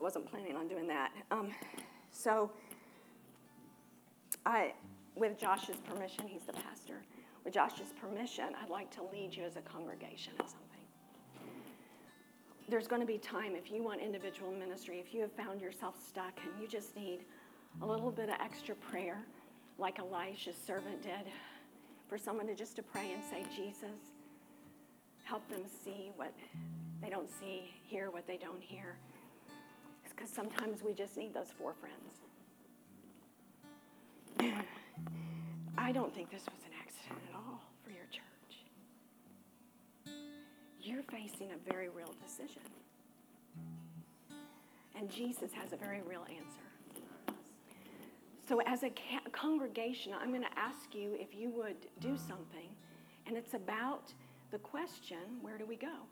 [0.00, 1.10] wasn't planning on doing that.
[1.30, 1.50] Um,
[2.16, 2.50] so,
[4.46, 4.72] I,
[5.14, 7.02] with Josh's permission, he's the pastor.
[7.44, 10.66] With Josh's permission, I'd like to lead you as a congregation in something.
[12.68, 15.94] There's going to be time if you want individual ministry, if you have found yourself
[16.08, 17.20] stuck and you just need
[17.82, 19.24] a little bit of extra prayer,
[19.78, 21.30] like Elisha's servant did,
[22.08, 24.14] for someone to just to pray and say, Jesus,
[25.24, 26.32] help them see what
[27.02, 28.96] they don't see, hear what they don't hear.
[30.16, 32.20] Because sometimes we just need those four friends.
[35.78, 38.22] I don't think this was an accident at all for your church.
[40.80, 42.62] You're facing a very real decision.
[44.98, 47.36] And Jesus has a very real answer.
[48.48, 52.68] So, as a ca- congregation, I'm going to ask you if you would do something,
[53.26, 54.12] and it's about
[54.52, 56.06] the question where do we go?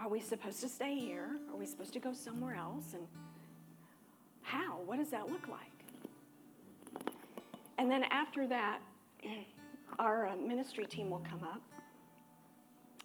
[0.00, 1.30] Are we supposed to stay here?
[1.50, 2.94] Are we supposed to go somewhere else?
[2.94, 3.02] And
[4.42, 4.80] how?
[4.86, 5.60] What does that look like?
[7.78, 8.80] And then after that,
[9.98, 11.62] our uh, ministry team will come up.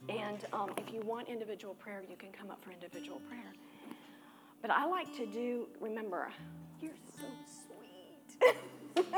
[0.10, 3.54] And um, if you want individual prayer, you can come up for individual prayer.
[4.62, 6.32] But I like to do, remember,
[6.82, 7.26] you're so
[7.66, 9.04] sweet.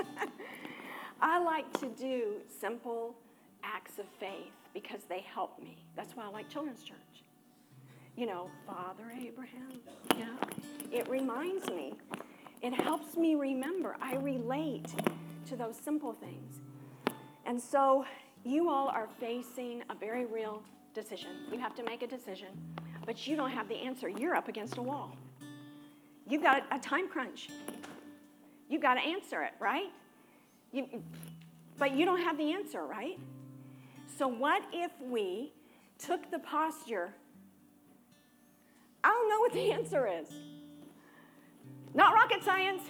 [1.21, 3.15] I like to do simple
[3.63, 5.78] acts of faith because they help me.
[5.95, 6.97] That's why I like children's church.
[8.16, 9.82] You know, Father Abraham,
[10.18, 10.36] yeah.
[10.89, 11.93] It reminds me,
[12.61, 13.97] it helps me remember.
[14.01, 14.88] I relate
[15.47, 16.61] to those simple things.
[17.45, 18.05] And so
[18.45, 20.63] you all are facing a very real
[20.93, 21.32] decision.
[21.51, 22.47] You have to make a decision,
[23.05, 24.07] but you don't have the answer.
[24.07, 25.18] You're up against a wall.
[26.28, 27.49] You've got a time crunch.
[28.70, 29.91] You've got to answer it, right?
[30.72, 31.03] You,
[31.78, 33.20] but you don't have the answer, right?
[34.18, 35.51] So, what if we
[35.99, 37.13] took the posture?
[39.06, 40.28] I don't know what the answer is.
[41.93, 42.82] Not rocket science.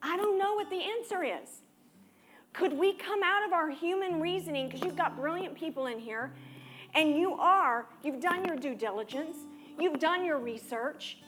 [0.00, 1.62] I don't know what the answer is.
[2.52, 4.68] Could we come out of our human reasoning?
[4.68, 6.32] Because you've got brilliant people in here,
[6.94, 9.36] and you are, you've done your due diligence,
[9.80, 11.18] you've done your research.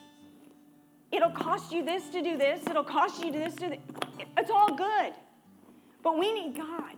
[1.11, 4.27] It'll cost you this to do this, it'll cost you this to do this.
[4.39, 5.13] It's all good.
[6.05, 6.95] But we need God.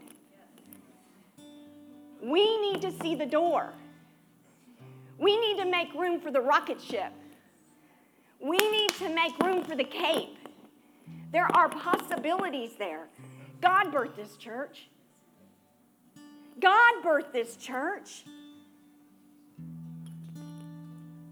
[2.22, 3.72] We need to see the door.
[5.19, 7.12] We need to make room for the rocket ship.
[8.41, 10.39] We need to make room for the cape.
[11.33, 13.07] There are possibilities there.
[13.61, 14.89] God birthed this church.
[16.61, 18.25] God birthed this church.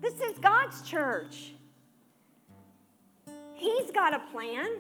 [0.01, 1.53] This is God's church.
[3.55, 4.79] He's got a plan,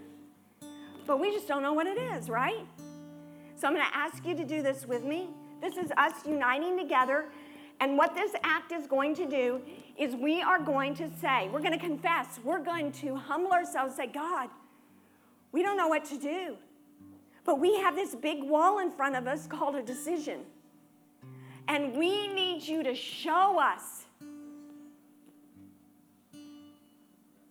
[1.06, 2.66] but we just don't know what it is, right?
[3.54, 5.28] So I'm going to ask you to do this with me.
[5.60, 7.26] This is us uniting together.
[7.82, 9.60] And what this act is going to do
[9.98, 13.96] is we are going to say, we're going to confess, we're going to humble ourselves,
[13.96, 14.48] say, God,
[15.50, 16.56] we don't know what to do.
[17.44, 20.42] But we have this big wall in front of us called a decision.
[21.66, 24.06] And we need you to show us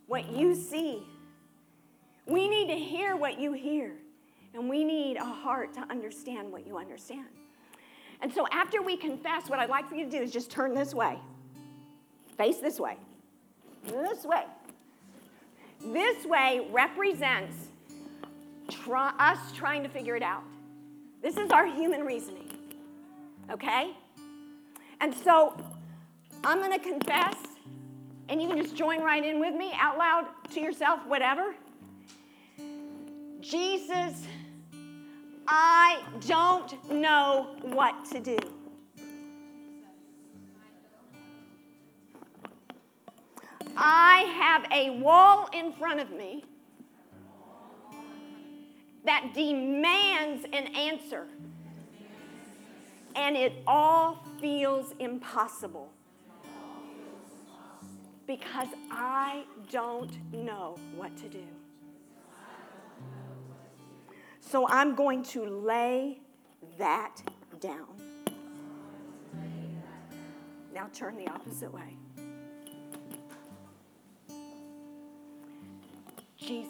[0.07, 1.03] what you see.
[2.25, 3.91] We need to hear what you hear.
[4.53, 7.27] And we need a heart to understand what you understand.
[8.21, 10.73] And so after we confess, what I'd like for you to do is just turn
[10.75, 11.17] this way.
[12.37, 12.97] Face this way.
[13.85, 14.43] This way.
[15.83, 17.55] This way represents
[18.69, 20.43] try, us trying to figure it out.
[21.21, 22.49] This is our human reasoning.
[23.49, 23.91] Okay?
[25.01, 25.55] And so
[26.43, 27.35] I'm going to confess,
[28.29, 31.55] and you can just join right in with me out loud to yourself, whatever.
[33.39, 34.27] Jesus,
[35.53, 38.37] I don't know what to do.
[43.75, 46.45] I have a wall in front of me
[49.03, 51.27] that demands an answer.
[53.17, 55.91] And it all feels impossible
[58.25, 61.43] because I don't know what to do.
[64.51, 66.19] So I'm going to lay
[66.77, 67.21] that
[67.61, 67.87] down.
[70.73, 71.95] Now turn the opposite way.
[76.35, 76.67] Jesus,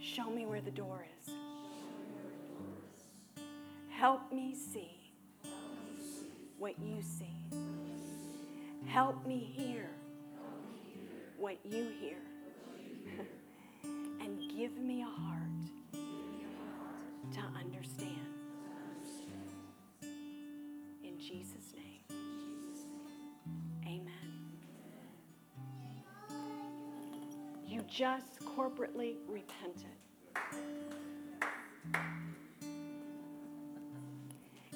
[0.00, 1.34] show me where the door is.
[3.90, 5.12] Help me see
[6.58, 7.58] what you see.
[8.86, 9.90] Help me hear
[11.36, 12.16] what you hear.
[14.62, 15.42] Give me a heart
[17.32, 18.28] to understand.
[21.02, 22.04] In Jesus' name.
[23.84, 24.38] Amen.
[27.66, 29.96] You just corporately repented.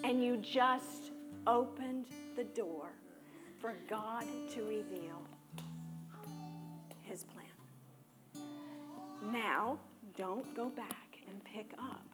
[0.02, 1.12] And you just
[1.46, 2.90] opened the door
[3.60, 5.22] for God to reveal
[9.36, 9.78] Now,
[10.16, 12.06] don't go back and pick up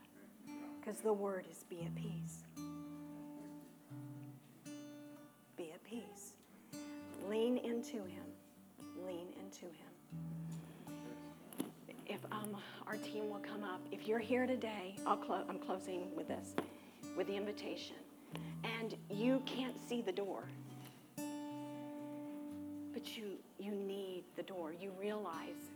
[0.81, 2.43] because the word is be at peace.
[5.57, 6.33] Be at peace.
[7.29, 8.27] Lean into him.
[9.07, 9.93] Lean into him.
[12.09, 12.57] If um,
[12.89, 16.57] our team will come up, if you're here today, I'll clo- I'm closing with this,
[17.17, 17.97] with the invitation,
[18.65, 20.43] and you can't see the door,
[22.93, 24.73] but you you need the door.
[24.73, 25.71] You realize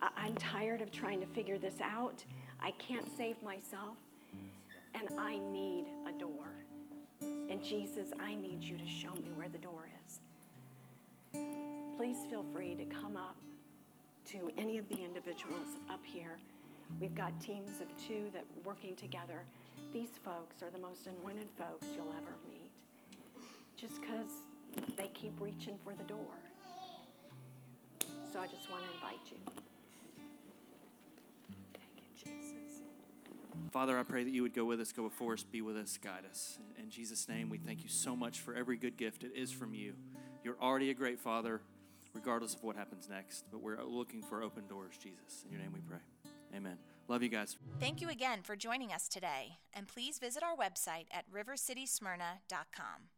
[0.00, 2.24] I'm tired of trying to figure this out.
[2.60, 3.96] I can't save myself,
[4.94, 6.48] and I need a door.
[7.20, 10.20] And Jesus, I need you to show me where the door is.
[11.96, 13.36] Please feel free to come up
[14.26, 16.38] to any of the individuals up here.
[17.00, 19.42] We've got teams of two that working together.
[19.92, 22.70] These folks are the most anointed folks you'll ever meet.
[23.76, 26.34] Just because they keep reaching for the door.
[28.32, 29.65] So I just want to invite you.
[33.76, 35.98] Father, I pray that you would go with us, go before us, be with us,
[35.98, 36.58] guide us.
[36.82, 39.22] In Jesus' name, we thank you so much for every good gift.
[39.22, 39.92] It is from you.
[40.42, 41.60] You're already a great Father,
[42.14, 43.44] regardless of what happens next.
[43.52, 45.44] But we're looking for open doors, Jesus.
[45.44, 45.98] In your name we pray.
[46.56, 46.78] Amen.
[47.06, 47.58] Love you guys.
[47.78, 53.10] Thank you again for joining us today, and please visit our website at rivercitysmyrna.com.